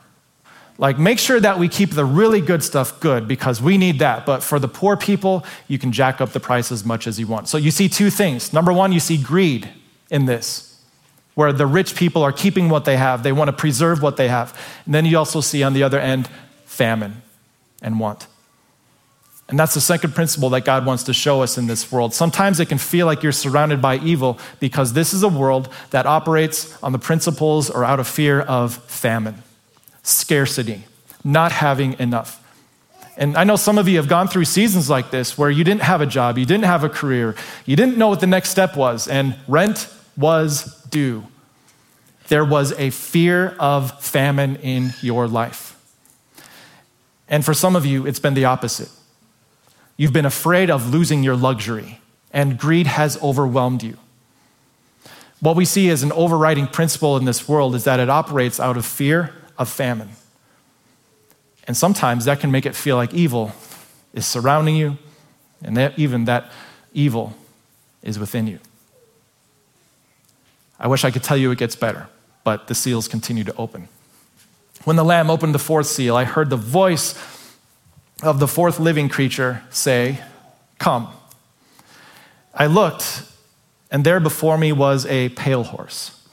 Like, 0.80 0.98
make 0.98 1.18
sure 1.18 1.38
that 1.38 1.58
we 1.58 1.68
keep 1.68 1.90
the 1.90 2.06
really 2.06 2.40
good 2.40 2.64
stuff 2.64 2.98
good 3.00 3.28
because 3.28 3.60
we 3.60 3.76
need 3.76 3.98
that. 3.98 4.24
But 4.24 4.42
for 4.42 4.58
the 4.58 4.66
poor 4.66 4.96
people, 4.96 5.44
you 5.68 5.78
can 5.78 5.92
jack 5.92 6.22
up 6.22 6.30
the 6.30 6.40
price 6.40 6.72
as 6.72 6.86
much 6.86 7.06
as 7.06 7.20
you 7.20 7.26
want. 7.26 7.48
So 7.48 7.58
you 7.58 7.70
see 7.70 7.86
two 7.86 8.08
things. 8.08 8.54
Number 8.54 8.72
one, 8.72 8.90
you 8.90 8.98
see 8.98 9.18
greed 9.18 9.68
in 10.10 10.24
this, 10.24 10.82
where 11.34 11.52
the 11.52 11.66
rich 11.66 11.94
people 11.94 12.22
are 12.22 12.32
keeping 12.32 12.70
what 12.70 12.86
they 12.86 12.96
have, 12.96 13.22
they 13.22 13.30
want 13.30 13.48
to 13.48 13.52
preserve 13.52 14.00
what 14.00 14.16
they 14.16 14.28
have. 14.28 14.58
And 14.86 14.94
then 14.94 15.04
you 15.04 15.18
also 15.18 15.42
see 15.42 15.62
on 15.62 15.74
the 15.74 15.82
other 15.82 16.00
end, 16.00 16.30
famine 16.64 17.20
and 17.82 18.00
want. 18.00 18.26
And 19.50 19.58
that's 19.58 19.74
the 19.74 19.82
second 19.82 20.14
principle 20.14 20.48
that 20.50 20.64
God 20.64 20.86
wants 20.86 21.02
to 21.04 21.12
show 21.12 21.42
us 21.42 21.58
in 21.58 21.66
this 21.66 21.92
world. 21.92 22.14
Sometimes 22.14 22.58
it 22.58 22.70
can 22.70 22.78
feel 22.78 23.04
like 23.04 23.22
you're 23.22 23.32
surrounded 23.32 23.82
by 23.82 23.98
evil 23.98 24.38
because 24.60 24.94
this 24.94 25.12
is 25.12 25.22
a 25.22 25.28
world 25.28 25.68
that 25.90 26.06
operates 26.06 26.82
on 26.82 26.92
the 26.92 26.98
principles 26.98 27.68
or 27.68 27.84
out 27.84 28.00
of 28.00 28.08
fear 28.08 28.40
of 28.40 28.76
famine 28.84 29.42
scarcity, 30.02 30.84
not 31.24 31.52
having 31.52 31.98
enough. 31.98 32.36
And 33.16 33.36
I 33.36 33.44
know 33.44 33.56
some 33.56 33.76
of 33.76 33.86
you 33.86 33.98
have 33.98 34.08
gone 34.08 34.28
through 34.28 34.46
seasons 34.46 34.88
like 34.88 35.10
this 35.10 35.36
where 35.36 35.50
you 35.50 35.62
didn't 35.62 35.82
have 35.82 36.00
a 36.00 36.06
job, 36.06 36.38
you 36.38 36.46
didn't 36.46 36.64
have 36.64 36.84
a 36.84 36.88
career, 36.88 37.34
you 37.66 37.76
didn't 37.76 37.98
know 37.98 38.08
what 38.08 38.20
the 38.20 38.26
next 38.26 38.50
step 38.50 38.76
was, 38.76 39.08
and 39.08 39.36
rent 39.46 39.92
was 40.16 40.82
due. 40.84 41.24
There 42.28 42.44
was 42.44 42.72
a 42.78 42.90
fear 42.90 43.56
of 43.58 44.00
famine 44.02 44.56
in 44.56 44.94
your 45.02 45.28
life. 45.28 45.76
And 47.28 47.44
for 47.44 47.54
some 47.54 47.76
of 47.76 47.84
you, 47.84 48.06
it's 48.06 48.18
been 48.18 48.34
the 48.34 48.46
opposite. 48.46 48.88
You've 49.96 50.12
been 50.12 50.24
afraid 50.24 50.70
of 50.70 50.88
losing 50.92 51.22
your 51.22 51.36
luxury, 51.36 52.00
and 52.32 52.56
greed 52.58 52.86
has 52.86 53.20
overwhelmed 53.22 53.82
you. 53.82 53.98
What 55.40 55.56
we 55.56 55.64
see 55.64 55.90
as 55.90 56.02
an 56.02 56.12
overriding 56.12 56.66
principle 56.66 57.16
in 57.16 57.24
this 57.24 57.48
world 57.48 57.74
is 57.74 57.84
that 57.84 58.00
it 58.00 58.08
operates 58.08 58.58
out 58.58 58.76
of 58.76 58.86
fear 58.86 59.34
of 59.60 59.68
famine. 59.68 60.08
And 61.68 61.76
sometimes 61.76 62.24
that 62.24 62.40
can 62.40 62.50
make 62.50 62.66
it 62.66 62.74
feel 62.74 62.96
like 62.96 63.14
evil 63.14 63.52
is 64.12 64.26
surrounding 64.26 64.74
you, 64.74 64.98
and 65.62 65.76
that 65.76 65.96
even 65.96 66.24
that 66.24 66.50
evil 66.92 67.36
is 68.02 68.18
within 68.18 68.48
you. 68.48 68.58
I 70.80 70.88
wish 70.88 71.04
I 71.04 71.10
could 71.10 71.22
tell 71.22 71.36
you 71.36 71.50
it 71.52 71.58
gets 71.58 71.76
better, 71.76 72.08
but 72.42 72.66
the 72.66 72.74
seals 72.74 73.06
continue 73.06 73.44
to 73.44 73.54
open. 73.56 73.88
When 74.84 74.96
the 74.96 75.04
Lamb 75.04 75.30
opened 75.30 75.54
the 75.54 75.58
fourth 75.60 75.86
seal, 75.86 76.16
I 76.16 76.24
heard 76.24 76.48
the 76.48 76.56
voice 76.56 77.14
of 78.22 78.40
the 78.40 78.48
fourth 78.48 78.80
living 78.80 79.10
creature 79.10 79.62
say, 79.68 80.20
Come. 80.78 81.08
I 82.54 82.66
looked, 82.66 83.24
and 83.90 84.04
there 84.04 84.20
before 84.20 84.56
me 84.56 84.72
was 84.72 85.04
a 85.04 85.28
pale 85.30 85.64
horse. 85.64 86.26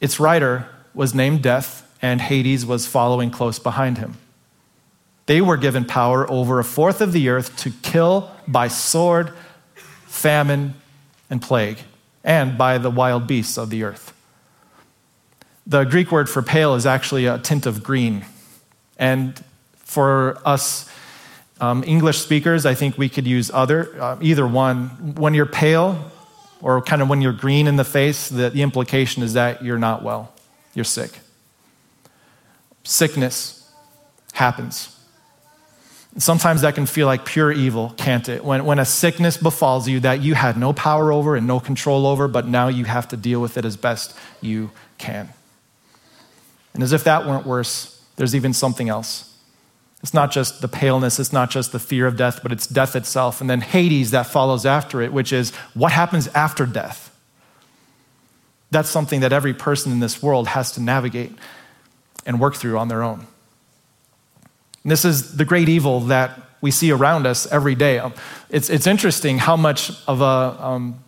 Its 0.00 0.18
rider 0.18 0.68
was 0.92 1.14
named 1.14 1.42
Death 1.42 1.88
and 2.02 2.20
Hades 2.20 2.66
was 2.66 2.86
following 2.86 3.30
close 3.30 3.60
behind 3.60 3.98
him. 3.98 4.18
They 5.26 5.40
were 5.40 5.56
given 5.56 5.84
power 5.84 6.28
over 6.28 6.58
a 6.58 6.64
fourth 6.64 7.00
of 7.00 7.12
the 7.12 7.28
earth 7.28 7.56
to 7.58 7.70
kill 7.70 8.30
by 8.48 8.66
sword, 8.66 9.32
famine, 10.06 10.74
and 11.30 11.40
plague, 11.40 11.78
and 12.24 12.58
by 12.58 12.78
the 12.78 12.90
wild 12.90 13.28
beasts 13.28 13.56
of 13.56 13.70
the 13.70 13.84
earth. 13.84 14.12
The 15.64 15.84
Greek 15.84 16.10
word 16.10 16.28
for 16.28 16.42
pale 16.42 16.74
is 16.74 16.84
actually 16.86 17.26
a 17.26 17.38
tint 17.38 17.66
of 17.66 17.84
green. 17.84 18.24
And 18.98 19.42
for 19.76 20.38
us 20.44 20.90
um, 21.60 21.84
English 21.86 22.18
speakers, 22.18 22.66
I 22.66 22.74
think 22.74 22.98
we 22.98 23.08
could 23.08 23.28
use 23.28 23.48
other, 23.54 23.94
uh, 24.02 24.18
either 24.20 24.46
one. 24.46 25.14
When 25.14 25.34
you're 25.34 25.46
pale, 25.46 26.10
or 26.60 26.82
kind 26.82 27.00
of 27.00 27.08
when 27.08 27.22
you're 27.22 27.32
green 27.32 27.68
in 27.68 27.76
the 27.76 27.84
face, 27.84 28.28
the, 28.28 28.50
the 28.50 28.62
implication 28.62 29.22
is 29.22 29.34
that 29.34 29.64
you're 29.64 29.78
not 29.78 30.02
well, 30.02 30.32
you're 30.74 30.84
sick 30.84 31.21
sickness 32.82 33.70
happens. 34.32 34.96
Sometimes 36.18 36.60
that 36.60 36.74
can 36.74 36.84
feel 36.84 37.06
like 37.06 37.24
pure 37.24 37.50
evil, 37.50 37.94
can't 37.96 38.28
it? 38.28 38.44
When, 38.44 38.66
when 38.66 38.78
a 38.78 38.84
sickness 38.84 39.38
befalls 39.38 39.88
you 39.88 40.00
that 40.00 40.20
you 40.20 40.34
had 40.34 40.58
no 40.58 40.74
power 40.74 41.10
over 41.10 41.36
and 41.36 41.46
no 41.46 41.58
control 41.58 42.06
over, 42.06 42.28
but 42.28 42.46
now 42.46 42.68
you 42.68 42.84
have 42.84 43.08
to 43.08 43.16
deal 43.16 43.40
with 43.40 43.56
it 43.56 43.64
as 43.64 43.78
best 43.78 44.14
you 44.42 44.70
can. 44.98 45.30
And 46.74 46.82
as 46.82 46.92
if 46.92 47.04
that 47.04 47.26
weren't 47.26 47.46
worse, 47.46 48.02
there's 48.16 48.34
even 48.34 48.52
something 48.52 48.90
else. 48.90 49.34
It's 50.02 50.12
not 50.12 50.32
just 50.32 50.60
the 50.60 50.68
paleness, 50.68 51.18
it's 51.18 51.32
not 51.32 51.50
just 51.50 51.72
the 51.72 51.78
fear 51.78 52.06
of 52.06 52.16
death, 52.16 52.40
but 52.42 52.52
it's 52.52 52.66
death 52.66 52.94
itself. 52.96 53.40
And 53.40 53.48
then 53.48 53.60
Hades 53.60 54.10
that 54.10 54.26
follows 54.26 54.66
after 54.66 55.00
it, 55.00 55.12
which 55.12 55.32
is 55.32 55.50
what 55.74 55.92
happens 55.92 56.28
after 56.28 56.66
death. 56.66 57.08
That's 58.70 58.90
something 58.90 59.20
that 59.20 59.32
every 59.32 59.54
person 59.54 59.92
in 59.92 60.00
this 60.00 60.22
world 60.22 60.48
has 60.48 60.72
to 60.72 60.82
navigate 60.82 61.32
and 62.26 62.40
work 62.40 62.54
through 62.54 62.78
on 62.78 62.88
their 62.88 63.02
own. 63.02 63.26
And 64.82 64.90
this 64.90 65.04
is 65.04 65.36
the 65.36 65.44
great 65.44 65.68
evil 65.68 66.00
that 66.00 66.38
we 66.60 66.70
see 66.70 66.90
around 66.90 67.26
us 67.26 67.46
every 67.50 67.74
day. 67.74 67.98
Um, 67.98 68.14
it's, 68.48 68.70
it's 68.70 68.86
interesting 68.86 69.38
how 69.38 69.56
much 69.56 69.90
of 70.06 70.20
a, 70.20 70.64
um, 70.64 71.02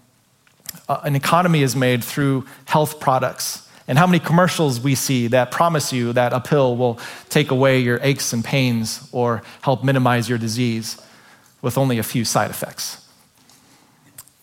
an 0.88 1.16
economy 1.16 1.62
is 1.62 1.74
made 1.74 2.02
through 2.04 2.46
health 2.66 3.00
products 3.00 3.68
and 3.86 3.98
how 3.98 4.06
many 4.06 4.18
commercials 4.18 4.80
we 4.80 4.94
see 4.94 5.26
that 5.28 5.50
promise 5.50 5.92
you 5.92 6.12
that 6.14 6.32
a 6.32 6.40
pill 6.40 6.76
will 6.76 6.98
take 7.28 7.50
away 7.50 7.80
your 7.80 7.98
aches 8.02 8.32
and 8.32 8.44
pains 8.44 9.08
or 9.12 9.42
help 9.60 9.84
minimize 9.84 10.28
your 10.28 10.38
disease 10.38 11.00
with 11.60 11.76
only 11.76 11.98
a 11.98 12.02
few 12.02 12.24
side 12.24 12.50
effects. 12.50 13.06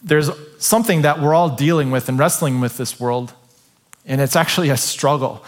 There's 0.04 0.30
something 0.58 1.04
that 1.04 1.22
we're 1.22 1.34
all 1.34 1.50
dealing 1.50 1.92
with 1.92 2.10
and 2.10 2.18
wrestling 2.18 2.60
with 2.60 2.78
this 2.78 3.00
world, 3.00 3.34
and 4.06 4.20
it's 4.22 4.36
actually 4.36 4.70
a 4.70 4.78
struggle. 4.78 5.44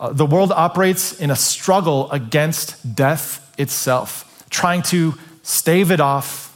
Uh, 0.00 0.12
the 0.12 0.26
world 0.26 0.52
operates 0.52 1.18
in 1.18 1.30
a 1.30 1.36
struggle 1.36 2.10
against 2.10 2.94
death 2.94 3.54
itself, 3.58 4.46
trying 4.50 4.82
to 4.82 5.14
stave 5.42 5.90
it 5.90 6.00
off, 6.00 6.48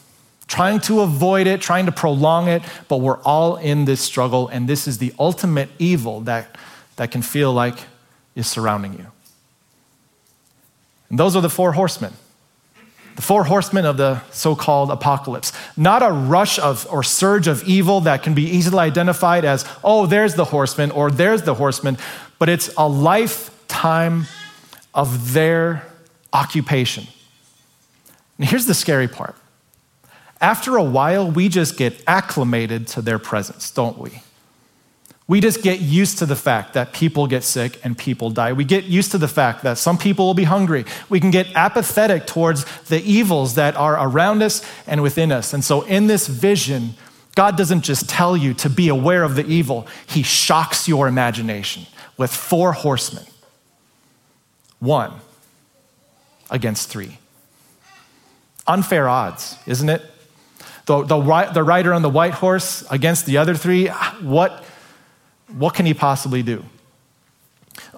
trying 0.47 0.79
to 0.81 1.01
avoid 1.01 1.47
it, 1.47 1.61
trying 1.61 1.87
to 1.87 1.93
prolong 1.93 2.47
it, 2.47 2.63
but 2.89 2.99
we're 2.99 3.21
all 3.23 3.57
in 3.57 3.85
this 3.85 4.01
struggle, 4.01 4.49
and 4.49 4.69
this 4.69 4.87
is 4.87 4.99
the 4.99 5.13
ultimate 5.19 5.69
evil 5.79 6.21
that, 6.21 6.57
that 6.97 7.11
can 7.11 7.23
feel 7.23 7.53
like 7.53 7.75
is 8.35 8.47
surrounding 8.47 8.93
you. 8.93 9.07
And 11.09 11.19
those 11.19 11.35
are 11.37 11.43
the 11.43 11.51
four 11.51 11.73
horsemen. 11.73 12.13
The 13.17 13.23
four 13.23 13.45
horsemen 13.45 13.85
of 13.85 13.99
the 13.99 14.23
so 14.31 14.57
called 14.57 14.91
apocalypse. 14.91 15.53
Not 15.77 16.03
a 16.03 16.11
rush 16.11 16.59
of 16.59 16.87
or 16.91 17.03
surge 17.03 17.47
of 17.47 17.63
evil 17.65 18.01
that 18.03 18.23
can 18.23 18.33
be 18.33 18.45
easily 18.45 18.79
identified 18.79 19.45
as, 19.45 19.67
oh, 19.85 20.07
there's 20.07 20.35
the 20.35 20.47
horseman 20.47 20.91
or 20.91 21.11
there's 21.11 21.43
the 21.43 21.55
horseman, 21.55 21.99
but 22.43 22.49
it's 22.49 22.75
a 22.77 22.89
lifetime 22.89 24.27
of 24.93 25.33
their 25.33 25.87
occupation. 26.33 27.07
And 28.37 28.49
here's 28.49 28.67
the 28.67 28.75
scary 28.75 29.07
part 29.07 29.37
after 30.41 30.77
a 30.77 30.83
while, 30.83 31.31
we 31.31 31.49
just 31.49 31.77
get 31.77 32.03
acclimated 32.05 32.89
to 32.89 33.01
their 33.01 33.21
presence, 33.21 33.71
don't 33.71 33.97
we? 33.97 34.23
We 35.29 35.41
just 35.41 35.63
get 35.63 35.79
used 35.79 36.19
to 36.19 36.27
the 36.27 36.35
fact 36.35 36.75
that 36.75 36.93
people 36.93 37.29
get 37.29 37.45
sick 37.45 37.79
and 37.85 37.97
people 37.97 38.29
die. 38.29 38.53
We 38.53 38.65
get 38.65 38.87
used 38.87 39.13
to 39.13 39.19
the 39.19 39.29
fact 39.29 39.63
that 39.63 39.79
some 39.79 39.97
people 39.97 40.27
will 40.27 40.35
be 40.35 40.43
hungry. 40.43 40.85
We 41.09 41.21
can 41.21 41.31
get 41.31 41.47
apathetic 41.55 42.27
towards 42.27 42.65
the 42.87 43.01
evils 43.05 43.55
that 43.55 43.77
are 43.77 43.95
around 44.05 44.43
us 44.43 44.69
and 44.89 45.01
within 45.01 45.31
us. 45.31 45.55
And 45.55 45.63
so, 45.63 45.83
in 45.83 46.09
this 46.09 46.27
vision, 46.27 46.95
God 47.37 47.57
doesn't 47.57 47.83
just 47.83 48.09
tell 48.09 48.37
you 48.37 48.53
to 48.55 48.69
be 48.69 48.89
aware 48.89 49.23
of 49.23 49.37
the 49.37 49.47
evil, 49.47 49.87
He 50.09 50.25
shocks 50.25 50.89
your 50.89 51.07
imagination 51.07 51.87
with 52.17 52.33
four 52.33 52.73
horsemen 52.73 53.25
one 54.81 55.13
against 56.51 56.89
three. 56.89 57.19
Unfair 58.67 59.09
odds, 59.09 59.57
isn't 59.67 59.89
it? 59.89 60.03
The, 60.87 61.05
the, 61.05 61.51
the 61.53 61.63
rider 61.63 61.93
on 61.93 62.03
the 62.03 62.11
white 62.11 62.35
horse 62.35 62.85
against 62.91 63.27
the 63.27 63.39
other 63.39 63.55
three, 63.55 63.87
what, 63.87 64.65
what 65.49 65.75
can 65.75 65.87
he 65.87 65.95
possibly 65.95 66.43
do? 66.43 66.65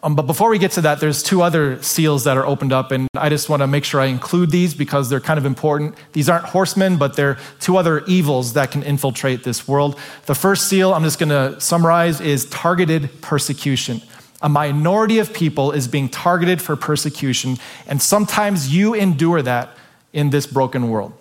Um, 0.05 0.14
but 0.14 0.27
before 0.27 0.51
we 0.51 0.59
get 0.59 0.73
to 0.73 0.83
that, 0.83 1.01
there's 1.01 1.23
two 1.23 1.40
other 1.40 1.83
seals 1.83 2.25
that 2.25 2.37
are 2.37 2.45
opened 2.45 2.75
up, 2.75 2.93
and 2.93 3.09
I 3.14 3.31
just 3.31 3.49
want 3.49 3.62
to 3.62 3.67
make 3.67 3.85
sure 3.85 4.03
I 4.03 4.07
include 4.07 4.51
these 4.51 4.75
because 4.75 5.09
they're 5.09 5.19
kind 5.19 5.38
of 5.38 5.47
important. 5.47 5.97
These 6.12 6.29
aren't 6.29 6.45
horsemen, 6.45 6.99
but 6.99 7.17
they're 7.17 7.38
two 7.59 7.79
other 7.79 8.05
evils 8.05 8.53
that 8.53 8.71
can 8.71 8.83
infiltrate 8.83 9.45
this 9.45 9.67
world. 9.67 9.99
The 10.27 10.35
first 10.35 10.69
seal, 10.69 10.93
I'm 10.93 11.05
just 11.05 11.19
going 11.19 11.31
to 11.31 11.59
summarize, 11.59 12.21
is 12.21 12.45
targeted 12.51 13.23
persecution. 13.23 14.03
A 14.43 14.49
minority 14.51 15.21
of 15.21 15.33
people 15.33 15.73
is 15.73 15.88
being 15.88 16.11
targeted 16.11 16.61
for 16.61 16.77
persecution, 16.77 17.57
and 17.87 18.03
sometimes 18.03 18.75
you 18.75 18.93
endure 18.93 19.40
that 19.40 19.71
in 20.12 20.29
this 20.29 20.47
broken 20.47 20.90
world. 20.90 21.14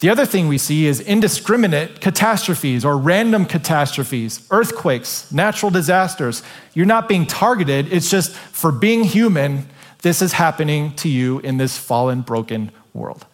The 0.00 0.08
other 0.08 0.24
thing 0.24 0.48
we 0.48 0.56
see 0.56 0.86
is 0.86 1.00
indiscriminate 1.00 2.00
catastrophes 2.00 2.86
or 2.86 2.96
random 2.96 3.44
catastrophes, 3.44 4.46
earthquakes, 4.50 5.30
natural 5.30 5.70
disasters. 5.70 6.42
You're 6.72 6.86
not 6.86 7.06
being 7.06 7.26
targeted, 7.26 7.92
it's 7.92 8.10
just 8.10 8.32
for 8.32 8.72
being 8.72 9.04
human, 9.04 9.68
this 10.00 10.22
is 10.22 10.32
happening 10.32 10.94
to 10.96 11.08
you 11.10 11.40
in 11.40 11.58
this 11.58 11.76
fallen, 11.76 12.22
broken 12.22 12.72
world. 12.94 13.26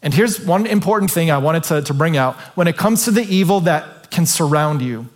And 0.00 0.14
here's 0.14 0.40
one 0.40 0.66
important 0.66 1.10
thing 1.10 1.30
I 1.30 1.36
wanted 1.36 1.64
to, 1.64 1.82
to 1.82 1.94
bring 1.94 2.16
out. 2.16 2.36
When 2.56 2.66
it 2.66 2.78
comes 2.78 3.04
to 3.04 3.10
the 3.10 3.22
evil 3.22 3.60
that 3.60 4.10
can 4.10 4.24
surround 4.24 4.80
you, 4.80 5.08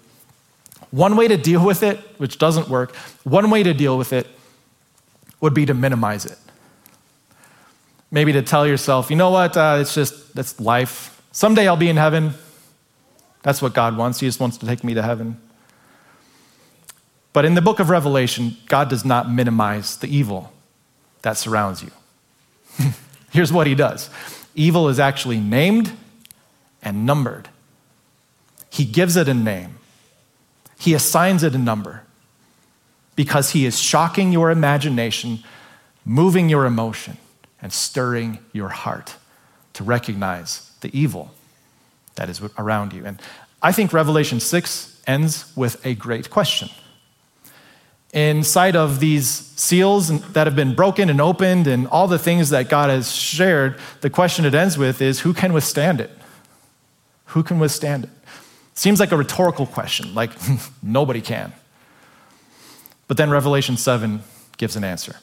one 0.91 1.17
way 1.17 1.29
to 1.29 1.39
deal 1.39 1.65
with 1.65 1.83
it, 1.83 1.99
which 2.19 2.37
doesn't 2.37 2.69
work, 2.69 2.95
one 3.25 3.51
way 3.51 3.63
to 3.63 3.73
deal 3.73 3.97
with 3.97 4.13
it 4.13 4.27
would 5.41 5.55
be 5.55 5.65
to 5.65 5.73
minimize 5.75 6.27
it. 6.27 6.39
Maybe 8.11 8.33
to 8.33 8.43
tell 8.43 8.67
yourself, 8.67 9.11
you 9.11 9.17
know 9.17 9.31
what, 9.31 9.57
uh, 9.57 9.79
it's 9.81 9.95
just, 9.95 10.35
that's 10.35 10.59
life. 10.61 11.23
Someday 11.33 11.69
I'll 11.69 11.77
be 11.77 11.91
in 11.91 11.97
heaven. 11.97 12.33
That's 13.43 13.61
what 13.61 13.75
God 13.75 13.97
wants. 13.97 14.21
He 14.21 14.27
just 14.27 14.41
wants 14.41 14.57
to 14.59 14.67
take 14.67 14.83
me 14.83 14.95
to 14.95 15.03
heaven. 15.03 15.39
But 17.33 17.45
in 17.45 17.55
the 17.55 17.61
book 17.61 17.79
of 17.81 17.91
Revelation, 17.91 18.57
God 18.67 18.89
does 18.89 19.05
not 19.05 19.31
minimize 19.31 19.99
the 19.99 20.09
evil 20.09 20.53
that 21.23 21.37
surrounds 21.37 21.83
you. 21.83 21.91
Here's 23.31 23.53
what 23.53 23.67
he 23.67 23.75
does 23.75 24.11
evil 24.55 24.89
is 24.89 24.99
actually 24.99 25.39
named 25.39 25.93
and 26.83 27.05
numbered. 27.07 27.49
He 28.71 28.85
gives 28.85 29.17
it 29.17 29.29
a 29.29 29.35
name, 29.35 29.79
he 30.79 30.95
assigns 30.95 31.43
it 31.43 31.55
a 31.55 31.59
number 31.59 32.03
because 33.15 33.51
he 33.51 33.67
is 33.67 33.79
shocking 33.79 34.33
your 34.33 34.51
imagination, 34.51 35.41
moving 36.05 36.49
your 36.49 36.65
emotion 36.65 37.19
and 37.61 37.73
stirring 37.73 38.39
your 38.53 38.69
heart 38.69 39.17
to 39.75 39.85
recognize 39.85 40.71
the 40.81 40.97
evil 40.99 41.33
that 42.17 42.29
is 42.29 42.41
around 42.59 42.93
you. 42.93 43.05
And 43.05 43.21
I 43.63 43.73
think 43.73 43.93
Revelation 43.93 44.41
6 44.41 45.03
ends 45.07 45.53
with 45.57 45.85
a 45.85 45.95
great 45.95 46.31
question. 46.31 46.69
In 48.13 48.43
sight 48.43 48.75
of 48.75 49.01
these 49.01 49.29
seals 49.29 50.09
that 50.33 50.47
have 50.47 50.57
been 50.57 50.75
broken 50.75 51.11
and 51.11 51.21
opened 51.21 51.67
and 51.67 51.87
all 51.89 52.09
the 52.09 52.19
things 52.19 52.51
that 52.51 52.69
God 52.69 52.89
has 52.91 53.15
shared, 53.15 53.79
the 54.01 54.11
question 54.11 54.45
it 54.45 54.55
ends 54.55 54.79
with 54.79 55.03
is 55.03 55.21
who 55.21 55.35
can 55.35 55.53
withstand 55.53 56.01
it? 56.01 56.11
Who 57.27 57.43
can 57.43 57.59
withstand 57.59 58.05
it? 58.05 58.11
Seems 58.75 59.01
like 59.01 59.13
a 59.13 59.17
rhetorical 59.17 59.67
question, 59.67 60.15
like 60.15 60.31
nobody 60.83 61.21
can. 61.21 61.53
But 63.09 63.17
then 63.17 63.31
Revelation 63.31 63.77
7 63.77 64.23
gives 64.57 64.77
an 64.77 64.85
answer. 64.85 65.17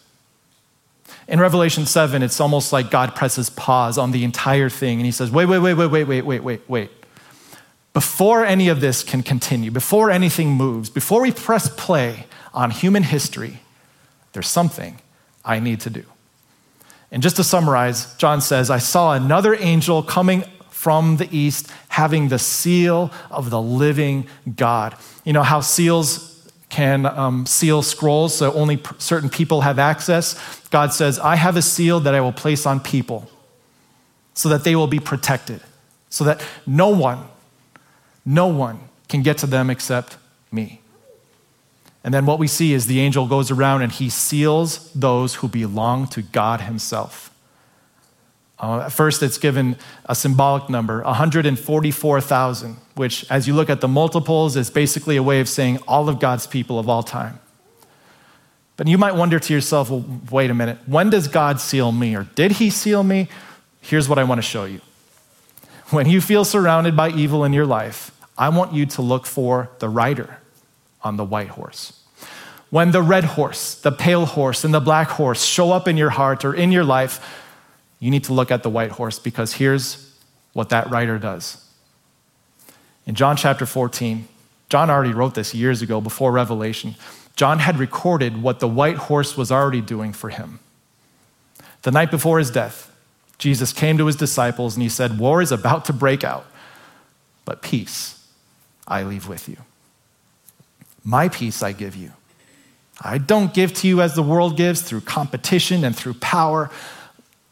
In 1.27 1.39
Revelation 1.39 1.85
7, 1.85 2.21
it's 2.21 2.39
almost 2.39 2.71
like 2.71 2.91
God 2.91 3.15
presses 3.15 3.49
pause 3.49 3.97
on 3.97 4.11
the 4.11 4.23
entire 4.23 4.69
thing 4.69 4.99
and 4.99 5.05
he 5.05 5.11
says, 5.11 5.31
wait, 5.31 5.47
wait, 5.47 5.59
wait, 5.59 5.73
wait, 5.73 5.87
wait, 5.87 6.03
wait, 6.03 6.21
wait, 6.21 6.43
wait, 6.43 6.61
wait. 6.69 6.91
Before 7.93 8.45
any 8.45 8.67
of 8.67 8.81
this 8.81 9.03
can 9.03 9.23
continue, 9.23 9.71
before 9.71 10.11
anything 10.11 10.49
moves, 10.49 10.89
before 10.89 11.21
we 11.21 11.31
press 11.31 11.69
play 11.69 12.27
on 12.53 12.69
human 12.69 13.03
history, 13.03 13.61
there's 14.33 14.47
something 14.47 14.99
I 15.43 15.59
need 15.59 15.79
to 15.81 15.89
do. 15.89 16.03
And 17.11 17.23
just 17.23 17.37
to 17.37 17.43
summarize, 17.43 18.13
John 18.15 18.41
says, 18.41 18.69
I 18.69 18.79
saw 18.79 19.13
another 19.13 19.55
angel 19.55 20.03
coming 20.03 20.43
from 20.69 21.17
the 21.17 21.29
east 21.35 21.71
having 21.87 22.27
the 22.27 22.37
seal 22.37 23.11
of 23.31 23.49
the 23.49 23.61
living 23.61 24.27
God. 24.55 24.95
You 25.23 25.33
know 25.33 25.43
how 25.43 25.61
seals 25.61 26.34
can 26.69 27.05
um, 27.05 27.45
seal 27.45 27.81
scrolls 27.81 28.35
so 28.35 28.51
only 28.53 28.81
certain 28.97 29.29
people 29.29 29.61
have 29.61 29.79
access. 29.79 30.35
God 30.69 30.93
says, 30.93 31.19
I 31.19 31.35
have 31.35 31.55
a 31.55 31.61
seal 31.61 31.99
that 32.01 32.15
I 32.15 32.21
will 32.21 32.33
place 32.33 32.65
on 32.65 32.79
people 32.79 33.29
so 34.33 34.49
that 34.49 34.63
they 34.63 34.75
will 34.75 34.87
be 34.87 34.99
protected, 34.99 35.61
so 36.09 36.23
that 36.25 36.43
no 36.65 36.89
one, 36.89 37.19
no 38.25 38.47
one 38.47 38.79
can 39.07 39.21
get 39.21 39.37
to 39.39 39.47
them 39.47 39.69
except 39.69 40.17
me. 40.51 40.81
And 42.03 42.13
then 42.13 42.27
what 42.27 42.37
we 42.37 42.47
see 42.47 42.73
is 42.73 42.85
the 42.85 42.99
angel 42.99 43.27
goes 43.27 43.49
around 43.49 43.81
and 43.81 43.91
he 43.91 44.09
seals 44.09 44.91
those 44.93 45.35
who 45.35 45.47
belong 45.47 46.07
to 46.09 46.21
God 46.21 46.61
Himself. 46.61 47.31
Uh, 48.57 48.87
first, 48.89 49.21
it's 49.21 49.37
given 49.37 49.75
a 50.05 50.15
symbolic 50.15 50.69
number, 50.69 51.01
144,000, 51.03 52.77
which, 52.95 53.29
as 53.29 53.47
you 53.47 53.53
look 53.53 53.69
at 53.69 53.81
the 53.81 53.87
multiples, 53.87 54.55
is 54.55 54.69
basically 54.69 55.17
a 55.17 55.23
way 55.23 55.39
of 55.41 55.49
saying 55.49 55.77
all 55.87 56.07
of 56.07 56.19
God's 56.19 56.47
people 56.47 56.79
of 56.79 56.87
all 56.87 57.03
time. 57.03 57.39
But 58.77 58.87
you 58.87 58.97
might 58.97 59.15
wonder 59.15 59.39
to 59.39 59.53
yourself, 59.53 59.89
well, 59.89 60.05
wait 60.31 60.49
a 60.49 60.53
minute, 60.53 60.79
when 60.85 61.09
does 61.09 61.27
God 61.27 61.59
seal 61.59 61.91
me? 61.91 62.15
Or 62.15 62.23
did 62.35 62.53
He 62.53 62.69
seal 62.69 63.03
me? 63.03 63.27
Here's 63.81 64.09
what 64.09 64.17
I 64.17 64.23
want 64.23 64.39
to 64.39 64.47
show 64.47 64.65
you. 64.65 64.81
When 65.89 66.09
you 66.09 66.19
feel 66.19 66.45
surrounded 66.45 66.95
by 66.95 67.09
evil 67.09 67.43
in 67.43 67.53
your 67.53 67.65
life, 67.65 68.11
I 68.37 68.49
want 68.49 68.73
you 68.73 68.85
to 68.87 69.01
look 69.01 69.25
for 69.25 69.69
the 69.79 69.87
rider 69.87 70.37
on 71.03 71.17
the 71.17 71.23
white 71.23 71.49
horse. 71.49 72.01
When 72.69 72.91
the 72.91 73.01
red 73.01 73.23
horse, 73.23 73.75
the 73.75 73.91
pale 73.91 74.25
horse, 74.25 74.63
and 74.63 74.73
the 74.73 74.79
black 74.79 75.07
horse 75.09 75.43
show 75.43 75.71
up 75.71 75.87
in 75.87 75.95
your 75.95 76.09
heart 76.09 76.43
or 76.43 76.53
in 76.53 76.71
your 76.71 76.83
life, 76.83 77.44
you 77.99 78.11
need 78.11 78.23
to 78.25 78.33
look 78.33 78.51
at 78.51 78.63
the 78.63 78.69
white 78.69 78.91
horse 78.91 79.19
because 79.19 79.53
here's 79.53 80.13
what 80.53 80.69
that 80.69 80.89
rider 80.89 81.17
does. 81.17 81.63
In 83.05 83.15
John 83.15 83.37
chapter 83.37 83.65
14, 83.65 84.27
John 84.69 84.89
already 84.89 85.13
wrote 85.13 85.35
this 85.35 85.53
years 85.53 85.81
ago 85.81 86.01
before 86.01 86.31
Revelation. 86.31 86.95
John 87.35 87.59
had 87.59 87.77
recorded 87.77 88.41
what 88.41 88.59
the 88.59 88.67
white 88.67 88.97
horse 88.97 89.37
was 89.37 89.51
already 89.51 89.81
doing 89.81 90.13
for 90.13 90.29
him. 90.29 90.59
The 91.83 91.91
night 91.91 92.09
before 92.09 92.39
his 92.39 92.49
death, 92.49 92.91
Jesus 93.37 93.73
came 93.73 93.97
to 93.97 94.05
his 94.07 94.15
disciples 94.15 94.75
and 94.75 94.83
he 94.83 94.89
said, 94.89 95.19
War 95.19 95.41
is 95.41 95.51
about 95.51 95.85
to 95.85 95.93
break 95.93 96.23
out, 96.23 96.45
but 97.43 97.61
peace 97.61 98.25
I 98.87 99.03
leave 99.03 99.27
with 99.27 99.47
you. 99.49 99.57
My 101.03 101.29
peace 101.29 101.61
I 101.61 101.71
give 101.71 101.95
you. 101.95 102.13
I 103.01 103.17
don't 103.17 103.53
give 103.53 103.73
to 103.75 103.87
you 103.87 104.01
as 104.01 104.15
the 104.15 104.23
world 104.23 104.57
gives 104.57 104.81
through 104.81 105.01
competition 105.01 105.83
and 105.83 105.95
through 105.95 106.15
power. 106.15 106.71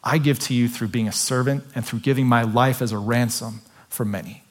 I 0.04 0.18
give 0.18 0.38
to 0.40 0.54
you 0.54 0.68
through 0.68 0.88
being 0.88 1.08
a 1.08 1.12
servant 1.12 1.64
and 1.74 1.84
through 1.84 2.00
giving 2.00 2.26
my 2.26 2.42
life 2.42 2.82
as 2.82 2.92
a 2.92 2.98
ransom 2.98 3.62
for 3.88 4.04
many. 4.04 4.42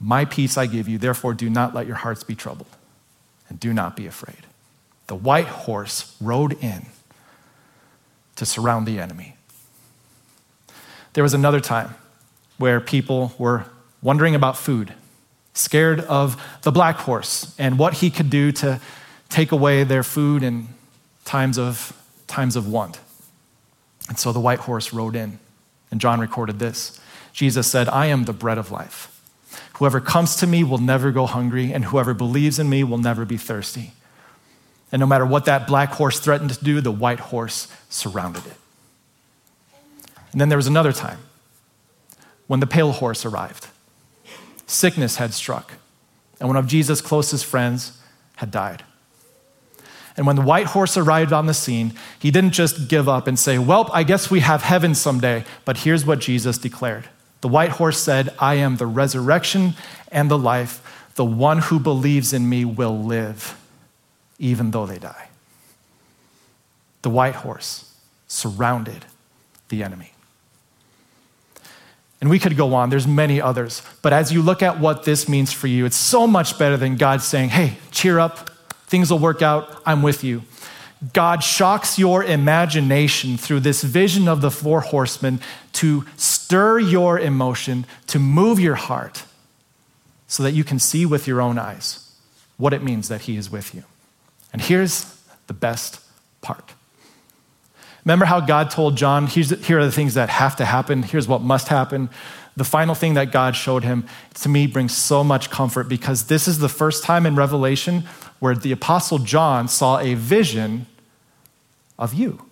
My 0.00 0.24
peace 0.24 0.56
I 0.56 0.66
give 0.66 0.88
you, 0.88 0.96
therefore 0.96 1.34
do 1.34 1.50
not 1.50 1.74
let 1.74 1.86
your 1.86 1.96
hearts 1.96 2.24
be 2.24 2.34
troubled 2.34 2.74
and 3.50 3.60
do 3.60 3.74
not 3.74 3.94
be 3.94 4.06
afraid. 4.06 4.46
The 5.08 5.14
white 5.14 5.46
horse 5.46 6.16
rode 6.20 6.54
in 6.64 6.86
to 8.36 8.46
surround 8.46 8.86
the 8.86 8.98
enemy. 8.98 9.36
There 11.12 11.22
was 11.22 11.34
another 11.34 11.60
time 11.60 11.94
where 12.56 12.80
people 12.80 13.34
were 13.36 13.66
wondering 14.00 14.34
about 14.34 14.56
food, 14.56 14.94
scared 15.52 16.00
of 16.00 16.42
the 16.62 16.72
black 16.72 16.96
horse 16.96 17.54
and 17.58 17.78
what 17.78 17.94
he 17.94 18.08
could 18.08 18.30
do 18.30 18.52
to 18.52 18.80
take 19.28 19.52
away 19.52 19.84
their 19.84 20.02
food 20.02 20.42
in 20.42 20.68
times 21.24 21.58
of, 21.58 21.92
times 22.26 22.56
of 22.56 22.66
want. 22.66 22.98
And 24.10 24.18
so 24.18 24.32
the 24.32 24.40
white 24.40 24.58
horse 24.58 24.92
rode 24.92 25.14
in, 25.14 25.38
and 25.92 26.00
John 26.00 26.18
recorded 26.18 26.58
this. 26.58 27.00
Jesus 27.32 27.68
said, 27.68 27.88
I 27.88 28.06
am 28.06 28.24
the 28.24 28.32
bread 28.32 28.58
of 28.58 28.72
life. 28.72 29.06
Whoever 29.74 30.00
comes 30.00 30.34
to 30.36 30.48
me 30.48 30.64
will 30.64 30.78
never 30.78 31.12
go 31.12 31.26
hungry, 31.26 31.72
and 31.72 31.84
whoever 31.84 32.12
believes 32.12 32.58
in 32.58 32.68
me 32.68 32.82
will 32.82 32.98
never 32.98 33.24
be 33.24 33.36
thirsty. 33.36 33.92
And 34.90 34.98
no 34.98 35.06
matter 35.06 35.24
what 35.24 35.44
that 35.44 35.68
black 35.68 35.90
horse 35.90 36.18
threatened 36.18 36.50
to 36.50 36.64
do, 36.64 36.80
the 36.80 36.90
white 36.90 37.20
horse 37.20 37.68
surrounded 37.88 38.44
it. 38.46 38.56
And 40.32 40.40
then 40.40 40.48
there 40.48 40.58
was 40.58 40.66
another 40.66 40.92
time 40.92 41.18
when 42.48 42.58
the 42.58 42.66
pale 42.66 42.90
horse 42.90 43.24
arrived. 43.24 43.68
Sickness 44.66 45.16
had 45.16 45.32
struck, 45.32 45.74
and 46.40 46.48
one 46.48 46.56
of 46.56 46.66
Jesus' 46.66 47.00
closest 47.00 47.44
friends 47.44 47.96
had 48.36 48.50
died. 48.50 48.82
And 50.20 50.26
when 50.26 50.36
the 50.36 50.42
white 50.42 50.66
horse 50.66 50.98
arrived 50.98 51.32
on 51.32 51.46
the 51.46 51.54
scene, 51.54 51.94
he 52.18 52.30
didn't 52.30 52.50
just 52.50 52.88
give 52.88 53.08
up 53.08 53.26
and 53.26 53.38
say, 53.38 53.56
Well, 53.56 53.88
I 53.94 54.02
guess 54.02 54.30
we 54.30 54.40
have 54.40 54.60
heaven 54.60 54.94
someday. 54.94 55.46
But 55.64 55.78
here's 55.78 56.04
what 56.04 56.18
Jesus 56.18 56.58
declared 56.58 57.08
The 57.40 57.48
white 57.48 57.70
horse 57.70 57.98
said, 57.98 58.28
I 58.38 58.56
am 58.56 58.76
the 58.76 58.84
resurrection 58.84 59.76
and 60.12 60.30
the 60.30 60.36
life. 60.36 61.08
The 61.14 61.24
one 61.24 61.60
who 61.60 61.80
believes 61.80 62.34
in 62.34 62.50
me 62.50 62.66
will 62.66 63.02
live, 63.02 63.58
even 64.38 64.72
though 64.72 64.84
they 64.84 64.98
die. 64.98 65.30
The 67.00 67.08
white 67.08 67.36
horse 67.36 67.90
surrounded 68.28 69.06
the 69.70 69.82
enemy. 69.82 70.12
And 72.20 72.28
we 72.28 72.38
could 72.38 72.58
go 72.58 72.74
on, 72.74 72.90
there's 72.90 73.06
many 73.06 73.40
others. 73.40 73.80
But 74.02 74.12
as 74.12 74.30
you 74.30 74.42
look 74.42 74.62
at 74.62 74.78
what 74.78 75.04
this 75.04 75.30
means 75.30 75.50
for 75.50 75.66
you, 75.66 75.86
it's 75.86 75.96
so 75.96 76.26
much 76.26 76.58
better 76.58 76.76
than 76.76 76.96
God 76.96 77.22
saying, 77.22 77.48
Hey, 77.48 77.78
cheer 77.90 78.18
up, 78.18 78.49
Things 78.90 79.08
will 79.08 79.20
work 79.20 79.40
out. 79.40 79.80
I'm 79.86 80.02
with 80.02 80.24
you. 80.24 80.42
God 81.12 81.44
shocks 81.44 81.96
your 81.96 82.24
imagination 82.24 83.36
through 83.36 83.60
this 83.60 83.84
vision 83.84 84.26
of 84.26 84.40
the 84.40 84.50
four 84.50 84.80
horsemen 84.80 85.40
to 85.74 86.04
stir 86.16 86.80
your 86.80 87.16
emotion, 87.16 87.86
to 88.08 88.18
move 88.18 88.58
your 88.58 88.74
heart, 88.74 89.22
so 90.26 90.42
that 90.42 90.54
you 90.54 90.64
can 90.64 90.80
see 90.80 91.06
with 91.06 91.28
your 91.28 91.40
own 91.40 91.56
eyes 91.56 92.12
what 92.56 92.72
it 92.72 92.82
means 92.82 93.06
that 93.06 93.22
He 93.22 93.36
is 93.36 93.48
with 93.48 93.76
you. 93.76 93.84
And 94.52 94.60
here's 94.60 95.16
the 95.46 95.54
best 95.54 96.00
part. 96.40 96.72
Remember 98.04 98.24
how 98.24 98.40
God 98.40 98.72
told 98.72 98.96
John, 98.96 99.28
here 99.28 99.78
are 99.78 99.84
the 99.84 99.92
things 99.92 100.14
that 100.14 100.30
have 100.30 100.56
to 100.56 100.64
happen, 100.64 101.04
here's 101.04 101.28
what 101.28 101.42
must 101.42 101.68
happen. 101.68 102.10
The 102.56 102.64
final 102.64 102.96
thing 102.96 103.14
that 103.14 103.30
God 103.30 103.54
showed 103.54 103.84
him, 103.84 104.04
to 104.34 104.48
me, 104.48 104.66
brings 104.66 104.96
so 104.96 105.22
much 105.22 105.48
comfort 105.48 105.88
because 105.88 106.24
this 106.24 106.48
is 106.48 106.58
the 106.58 106.68
first 106.68 107.04
time 107.04 107.24
in 107.24 107.36
Revelation 107.36 108.02
where 108.40 108.54
the 108.54 108.72
Apostle 108.72 109.18
John 109.18 109.68
saw 109.68 110.00
a 110.00 110.14
vision 110.14 110.86
of 111.98 112.12
you. 112.14 112.42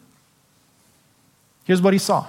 Here's 1.65 1.83
what 1.83 1.93
he 1.93 1.99
saw. 1.99 2.27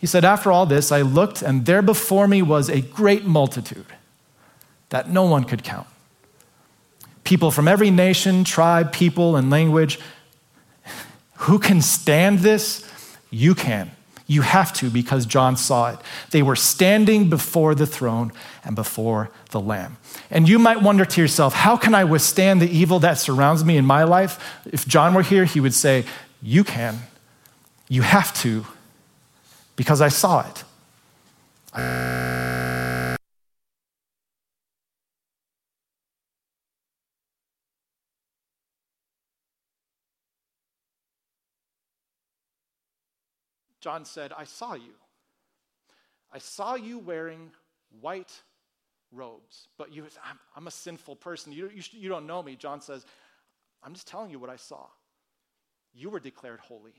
He 0.00 0.06
said, 0.06 0.24
After 0.24 0.52
all 0.52 0.64
this, 0.64 0.92
I 0.92 1.02
looked, 1.02 1.42
and 1.42 1.66
there 1.66 1.82
before 1.82 2.28
me 2.28 2.40
was 2.40 2.70
a 2.70 2.80
great 2.80 3.24
multitude 3.24 3.86
that 4.90 5.10
no 5.10 5.24
one 5.24 5.44
could 5.44 5.62
count. 5.62 5.86
People 7.24 7.50
from 7.50 7.68
every 7.68 7.90
nation, 7.90 8.44
tribe, 8.44 8.92
people, 8.92 9.36
and 9.36 9.50
language. 9.50 9.98
Who 11.34 11.58
can 11.58 11.80
stand 11.80 12.40
this? 12.40 12.86
You 13.30 13.54
can. 13.54 13.90
You 14.30 14.42
have 14.42 14.72
to 14.74 14.90
because 14.90 15.26
John 15.26 15.56
saw 15.56 15.90
it. 15.90 15.98
They 16.30 16.40
were 16.40 16.54
standing 16.54 17.28
before 17.28 17.74
the 17.74 17.84
throne 17.84 18.30
and 18.62 18.76
before 18.76 19.28
the 19.50 19.60
Lamb. 19.60 19.96
And 20.30 20.48
you 20.48 20.60
might 20.60 20.80
wonder 20.82 21.04
to 21.04 21.20
yourself, 21.20 21.52
how 21.52 21.76
can 21.76 21.96
I 21.96 22.04
withstand 22.04 22.62
the 22.62 22.70
evil 22.70 23.00
that 23.00 23.14
surrounds 23.14 23.64
me 23.64 23.76
in 23.76 23.84
my 23.84 24.04
life? 24.04 24.38
If 24.66 24.86
John 24.86 25.14
were 25.14 25.24
here, 25.24 25.46
he 25.46 25.58
would 25.58 25.74
say, 25.74 26.04
You 26.40 26.62
can. 26.62 27.00
You 27.88 28.02
have 28.02 28.32
to 28.42 28.66
because 29.74 30.00
I 30.00 30.10
saw 30.10 30.46
it. 30.48 30.62
John 43.80 44.04
said, 44.04 44.32
I 44.36 44.44
saw 44.44 44.74
you. 44.74 44.94
I 46.32 46.38
saw 46.38 46.74
you 46.74 46.98
wearing 46.98 47.50
white 48.00 48.32
robes, 49.12 49.68
but 49.76 49.92
you, 49.92 50.04
I'm, 50.24 50.38
I'm 50.54 50.66
a 50.66 50.70
sinful 50.70 51.16
person. 51.16 51.52
You, 51.52 51.70
you, 51.74 51.82
you 51.92 52.08
don't 52.08 52.26
know 52.26 52.42
me. 52.42 52.56
John 52.56 52.80
says, 52.80 53.04
I'm 53.82 53.94
just 53.94 54.06
telling 54.06 54.30
you 54.30 54.38
what 54.38 54.50
I 54.50 54.56
saw. 54.56 54.86
You 55.92 56.10
were 56.10 56.20
declared 56.20 56.60
holy, 56.60 56.94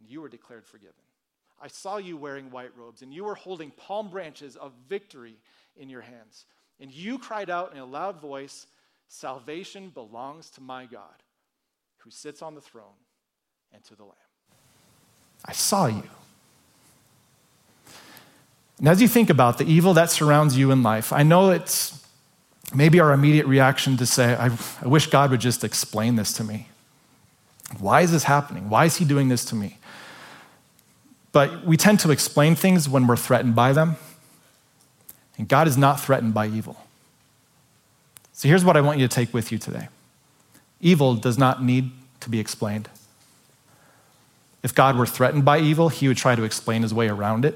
and 0.00 0.08
you 0.08 0.20
were 0.20 0.28
declared 0.28 0.64
forgiven. 0.64 0.94
I 1.60 1.68
saw 1.68 1.96
you 1.96 2.16
wearing 2.16 2.50
white 2.50 2.76
robes, 2.76 3.02
and 3.02 3.12
you 3.12 3.24
were 3.24 3.34
holding 3.34 3.70
palm 3.70 4.08
branches 4.08 4.56
of 4.56 4.72
victory 4.88 5.36
in 5.76 5.88
your 5.88 6.02
hands. 6.02 6.46
And 6.80 6.90
you 6.90 7.18
cried 7.18 7.50
out 7.50 7.72
in 7.72 7.78
a 7.78 7.84
loud 7.84 8.20
voice, 8.20 8.66
Salvation 9.08 9.90
belongs 9.90 10.50
to 10.50 10.60
my 10.60 10.86
God, 10.86 11.22
who 11.98 12.10
sits 12.10 12.42
on 12.42 12.54
the 12.54 12.60
throne 12.60 12.98
and 13.72 13.82
to 13.84 13.94
the 13.94 14.02
Lamb. 14.02 14.25
I 15.44 15.52
saw 15.52 15.86
you. 15.86 16.02
And 18.78 18.88
as 18.88 19.00
you 19.00 19.08
think 19.08 19.30
about 19.30 19.58
the 19.58 19.64
evil 19.64 19.94
that 19.94 20.10
surrounds 20.10 20.56
you 20.58 20.70
in 20.70 20.82
life, 20.82 21.12
I 21.12 21.22
know 21.22 21.50
it's 21.50 22.04
maybe 22.74 23.00
our 23.00 23.12
immediate 23.12 23.46
reaction 23.46 23.96
to 23.96 24.06
say, 24.06 24.34
I, 24.34 24.50
I, 24.82 24.88
wish 24.88 25.06
God 25.06 25.30
would 25.30 25.40
just 25.40 25.64
explain 25.64 26.16
this 26.16 26.32
to 26.34 26.44
me. 26.44 26.68
Why 27.78 28.02
is 28.02 28.12
this 28.12 28.24
happening? 28.24 28.68
Why 28.68 28.84
is 28.84 28.96
He 28.96 29.04
doing 29.04 29.28
this 29.28 29.44
to 29.46 29.54
me? 29.54 29.78
But 31.32 31.64
we 31.64 31.76
tend 31.76 32.00
to 32.00 32.10
explain 32.10 32.54
things 32.54 32.88
when 32.88 33.06
we're 33.06 33.16
threatened 33.16 33.54
by 33.54 33.72
them. 33.72 33.96
And 35.38 35.48
God 35.48 35.68
is 35.68 35.76
not 35.76 36.00
threatened 36.00 36.34
by 36.34 36.46
evil. 36.46 36.76
So 38.32 38.48
here's 38.48 38.64
what 38.64 38.76
I 38.76 38.80
want 38.80 38.98
you 38.98 39.08
to 39.08 39.14
take 39.14 39.32
with 39.32 39.50
you 39.52 39.58
today 39.58 39.88
evil 40.80 41.14
does 41.14 41.38
not 41.38 41.62
need 41.62 41.90
to 42.20 42.28
be 42.28 42.38
explained. 42.38 42.88
If 44.66 44.74
God 44.74 44.96
were 44.96 45.06
threatened 45.06 45.44
by 45.44 45.60
evil, 45.60 45.90
he 45.90 46.08
would 46.08 46.16
try 46.16 46.34
to 46.34 46.42
explain 46.42 46.82
his 46.82 46.92
way 46.92 47.08
around 47.08 47.44
it. 47.44 47.54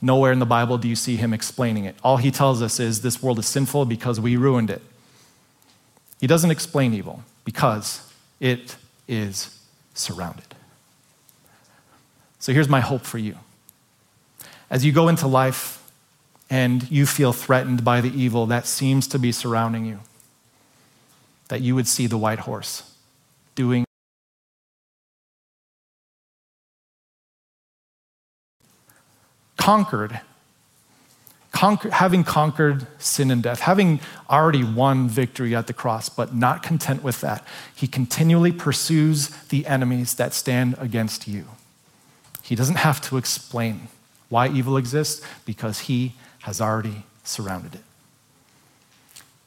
Nowhere 0.00 0.32
in 0.32 0.38
the 0.38 0.46
Bible 0.46 0.78
do 0.78 0.88
you 0.88 0.96
see 0.96 1.16
him 1.16 1.34
explaining 1.34 1.84
it. 1.84 1.94
All 2.02 2.16
he 2.16 2.30
tells 2.30 2.62
us 2.62 2.80
is 2.80 3.02
this 3.02 3.22
world 3.22 3.38
is 3.38 3.46
sinful 3.46 3.84
because 3.84 4.18
we 4.18 4.38
ruined 4.38 4.70
it. 4.70 4.80
He 6.22 6.26
doesn't 6.26 6.50
explain 6.50 6.94
evil 6.94 7.22
because 7.44 8.10
it 8.40 8.76
is 9.06 9.62
surrounded. 9.92 10.54
So 12.38 12.54
here's 12.54 12.66
my 12.66 12.80
hope 12.80 13.02
for 13.02 13.18
you. 13.18 13.36
As 14.70 14.86
you 14.86 14.90
go 14.90 15.08
into 15.08 15.26
life 15.26 15.86
and 16.48 16.90
you 16.90 17.04
feel 17.04 17.34
threatened 17.34 17.84
by 17.84 18.00
the 18.00 18.18
evil 18.18 18.46
that 18.46 18.66
seems 18.66 19.06
to 19.08 19.18
be 19.18 19.32
surrounding 19.32 19.84
you, 19.84 19.98
that 21.48 21.60
you 21.60 21.74
would 21.74 21.86
see 21.86 22.06
the 22.06 22.16
white 22.16 22.38
horse 22.38 22.90
doing 23.54 23.84
conquered, 29.62 30.20
conquer, 31.52 31.88
having 31.90 32.24
conquered 32.24 32.84
sin 32.98 33.30
and 33.30 33.44
death, 33.44 33.60
having 33.60 34.00
already 34.28 34.64
won 34.64 35.08
victory 35.08 35.54
at 35.54 35.68
the 35.68 35.72
cross, 35.72 36.08
but 36.08 36.34
not 36.34 36.64
content 36.64 37.00
with 37.04 37.20
that, 37.20 37.46
he 37.72 37.86
continually 37.86 38.50
pursues 38.50 39.28
the 39.50 39.64
enemies 39.66 40.14
that 40.14 40.34
stand 40.34 40.74
against 40.80 41.28
you. 41.28 41.44
He 42.42 42.56
doesn't 42.56 42.78
have 42.78 43.00
to 43.02 43.16
explain 43.16 43.86
why 44.28 44.48
evil 44.48 44.76
exists 44.76 45.24
because 45.44 45.80
he 45.80 46.14
has 46.40 46.60
already 46.60 47.04
surrounded 47.22 47.76
it. 47.76 47.84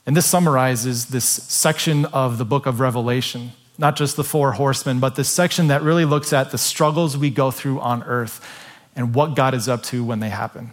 And 0.06 0.16
this 0.16 0.26
summarizes 0.26 1.08
this 1.08 1.26
section 1.26 2.06
of 2.06 2.38
the 2.38 2.46
book 2.46 2.66
of 2.66 2.80
Revelation, 2.80 3.52
not 3.78 3.98
just 3.98 4.16
the 4.16 4.24
four 4.24 4.54
horsemen, 4.54 5.02
but 5.02 5.16
this 5.16 5.28
section 5.28 5.68
that 5.68 5.82
really 5.82 6.06
looks 6.06 6.32
at 6.32 6.52
the 6.52 6.58
struggles 6.58 7.18
we 7.18 7.30
go 7.30 7.52
through 7.52 7.82
on 7.82 8.02
earth 8.04 8.40
and 8.96 9.14
what 9.14 9.36
God 9.36 9.54
is 9.54 9.68
up 9.68 9.84
to 9.84 10.04
when 10.04 10.20
they 10.20 10.30
happen. 10.30 10.72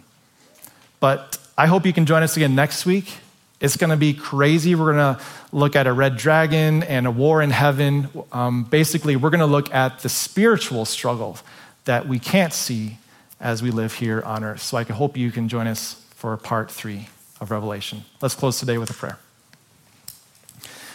But 0.99 1.37
I 1.57 1.67
hope 1.67 1.85
you 1.85 1.93
can 1.93 2.05
join 2.05 2.23
us 2.23 2.37
again 2.37 2.55
next 2.55 2.85
week. 2.85 3.17
It's 3.59 3.77
going 3.77 3.89
to 3.91 3.97
be 3.97 4.13
crazy. 4.13 4.75
We're 4.75 4.93
going 4.93 5.15
to 5.15 5.23
look 5.51 5.75
at 5.75 5.87
a 5.87 5.93
red 5.93 6.17
dragon 6.17 6.83
and 6.83 7.07
a 7.07 7.11
war 7.11 7.41
in 7.41 7.49
heaven. 7.49 8.09
Um, 8.31 8.63
basically, 8.63 9.15
we're 9.15 9.29
going 9.29 9.39
to 9.39 9.45
look 9.45 9.73
at 9.73 9.99
the 9.99 10.09
spiritual 10.09 10.85
struggle 10.85 11.37
that 11.85 12.07
we 12.07 12.19
can't 12.19 12.53
see 12.53 12.97
as 13.39 13.61
we 13.61 13.71
live 13.71 13.93
here 13.93 14.21
on 14.21 14.43
earth. 14.43 14.61
So 14.61 14.77
I 14.77 14.83
hope 14.83 15.17
you 15.17 15.31
can 15.31 15.49
join 15.49 15.67
us 15.67 16.03
for 16.15 16.35
part 16.37 16.71
three 16.71 17.07
of 17.39 17.51
Revelation. 17.51 18.03
Let's 18.21 18.35
close 18.35 18.59
today 18.59 18.77
with 18.77 18.89
a 18.89 18.93
prayer. 18.93 19.17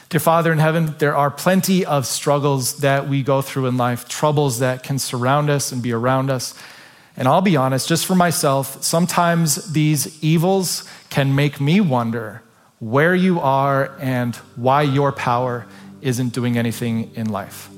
Dear 0.08 0.20
Father 0.20 0.50
in 0.50 0.58
heaven, 0.58 0.94
there 0.98 1.14
are 1.14 1.30
plenty 1.30 1.84
of 1.84 2.06
struggles 2.06 2.78
that 2.78 3.08
we 3.08 3.22
go 3.22 3.42
through 3.42 3.66
in 3.66 3.76
life, 3.76 4.08
troubles 4.08 4.60
that 4.60 4.82
can 4.82 4.98
surround 4.98 5.50
us 5.50 5.70
and 5.70 5.82
be 5.82 5.92
around 5.92 6.30
us. 6.30 6.54
And 7.18 7.26
I'll 7.26 7.42
be 7.42 7.56
honest, 7.56 7.88
just 7.88 8.06
for 8.06 8.14
myself, 8.14 8.80
sometimes 8.80 9.72
these 9.72 10.22
evils 10.22 10.88
can 11.10 11.34
make 11.34 11.60
me 11.60 11.80
wonder 11.80 12.42
where 12.78 13.12
you 13.12 13.40
are 13.40 13.92
and 13.98 14.36
why 14.54 14.82
your 14.82 15.10
power 15.10 15.66
isn't 16.00 16.28
doing 16.28 16.56
anything 16.56 17.12
in 17.16 17.28
life. 17.28 17.68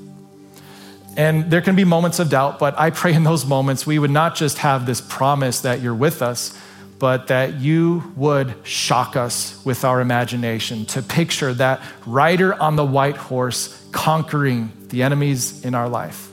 And 1.17 1.49
there 1.49 1.61
can 1.61 1.75
be 1.75 1.85
moments 1.85 2.19
of 2.19 2.29
doubt, 2.29 2.59
but 2.59 2.77
I 2.77 2.91
pray 2.91 3.15
in 3.15 3.23
those 3.23 3.43
moments 3.43 3.87
we 3.87 3.97
would 3.97 4.11
not 4.11 4.35
just 4.35 4.59
have 4.59 4.85
this 4.85 5.01
promise 5.01 5.61
that 5.61 5.81
you're 5.81 5.95
with 5.95 6.21
us, 6.21 6.55
but 6.99 7.27
that 7.27 7.55
you 7.55 8.13
would 8.15 8.53
shock 8.61 9.15
us 9.15 9.59
with 9.65 9.83
our 9.83 10.01
imagination 10.01 10.85
to 10.85 11.01
picture 11.01 11.51
that 11.55 11.81
rider 12.05 12.53
on 12.61 12.75
the 12.75 12.85
white 12.85 13.17
horse 13.17 13.83
conquering 13.91 14.71
the 14.89 15.01
enemies 15.01 15.65
in 15.65 15.73
our 15.73 15.89
life 15.89 16.30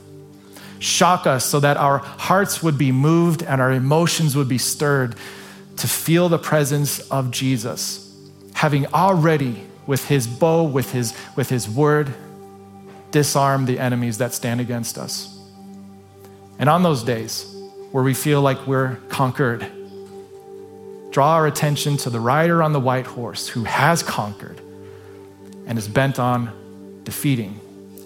shock 0.79 1.27
us 1.27 1.45
so 1.45 1.61
that 1.61 1.77
our 1.77 1.99
hearts 1.99 2.62
would 2.62 2.79
be 2.79 2.93
moved 2.93 3.43
and 3.43 3.61
our 3.61 3.73
emotions 3.73 4.37
would 4.37 4.49
be 4.49 4.59
stirred 4.59 5.17
to 5.77 5.88
feel 5.88 6.29
the 6.29 6.38
presence 6.38 7.01
of 7.11 7.31
Jesus, 7.31 8.14
having 8.55 8.87
already, 8.88 9.65
with 9.87 10.07
his 10.07 10.27
bow, 10.27 10.65
with 10.65 10.92
his, 10.92 11.17
with 11.37 11.48
his 11.48 11.69
word, 11.69 12.13
disarmed 13.11 13.67
the 13.67 13.79
enemies 13.79 14.19
that 14.19 14.33
stand 14.35 14.61
against 14.61 14.98
us. 14.98 15.38
And 16.59 16.69
on 16.69 16.83
those 16.83 17.02
days 17.02 17.46
where 17.92 18.05
we 18.05 18.15
feel 18.15 18.42
like 18.42 18.67
we're 18.67 18.96
conquered, 19.09 19.67
draw 21.11 21.35
our 21.35 21.46
attention 21.46 21.96
to 21.98 22.11
the 22.11 22.21
rider 22.21 22.63
on 22.63 22.73
the 22.73 22.81
white 22.81 23.07
horse 23.07 23.48
who 23.48 23.65
has 23.65 24.02
conquered 24.02 24.61
and 25.67 25.79
is 25.79 25.88
bent 25.88 26.19
on 26.19 27.00
defeating 27.05 27.61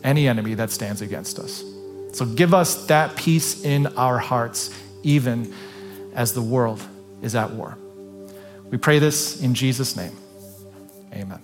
any 0.04 0.28
enemy 0.28 0.54
that 0.54 0.70
stands 0.70 1.00
against 1.00 1.38
us. 1.38 1.64
So 2.12 2.26
give 2.26 2.54
us 2.54 2.86
that 2.86 3.16
peace 3.16 3.64
in 3.64 3.86
our 3.96 4.18
hearts, 4.18 4.70
even 5.02 5.52
as 6.14 6.34
the 6.34 6.42
world 6.42 6.80
is 7.22 7.34
at 7.34 7.50
war. 7.52 7.76
We 8.70 8.78
pray 8.78 8.98
this 8.98 9.40
in 9.40 9.54
Jesus' 9.54 9.96
name. 9.96 10.16
Amen. 11.12 11.40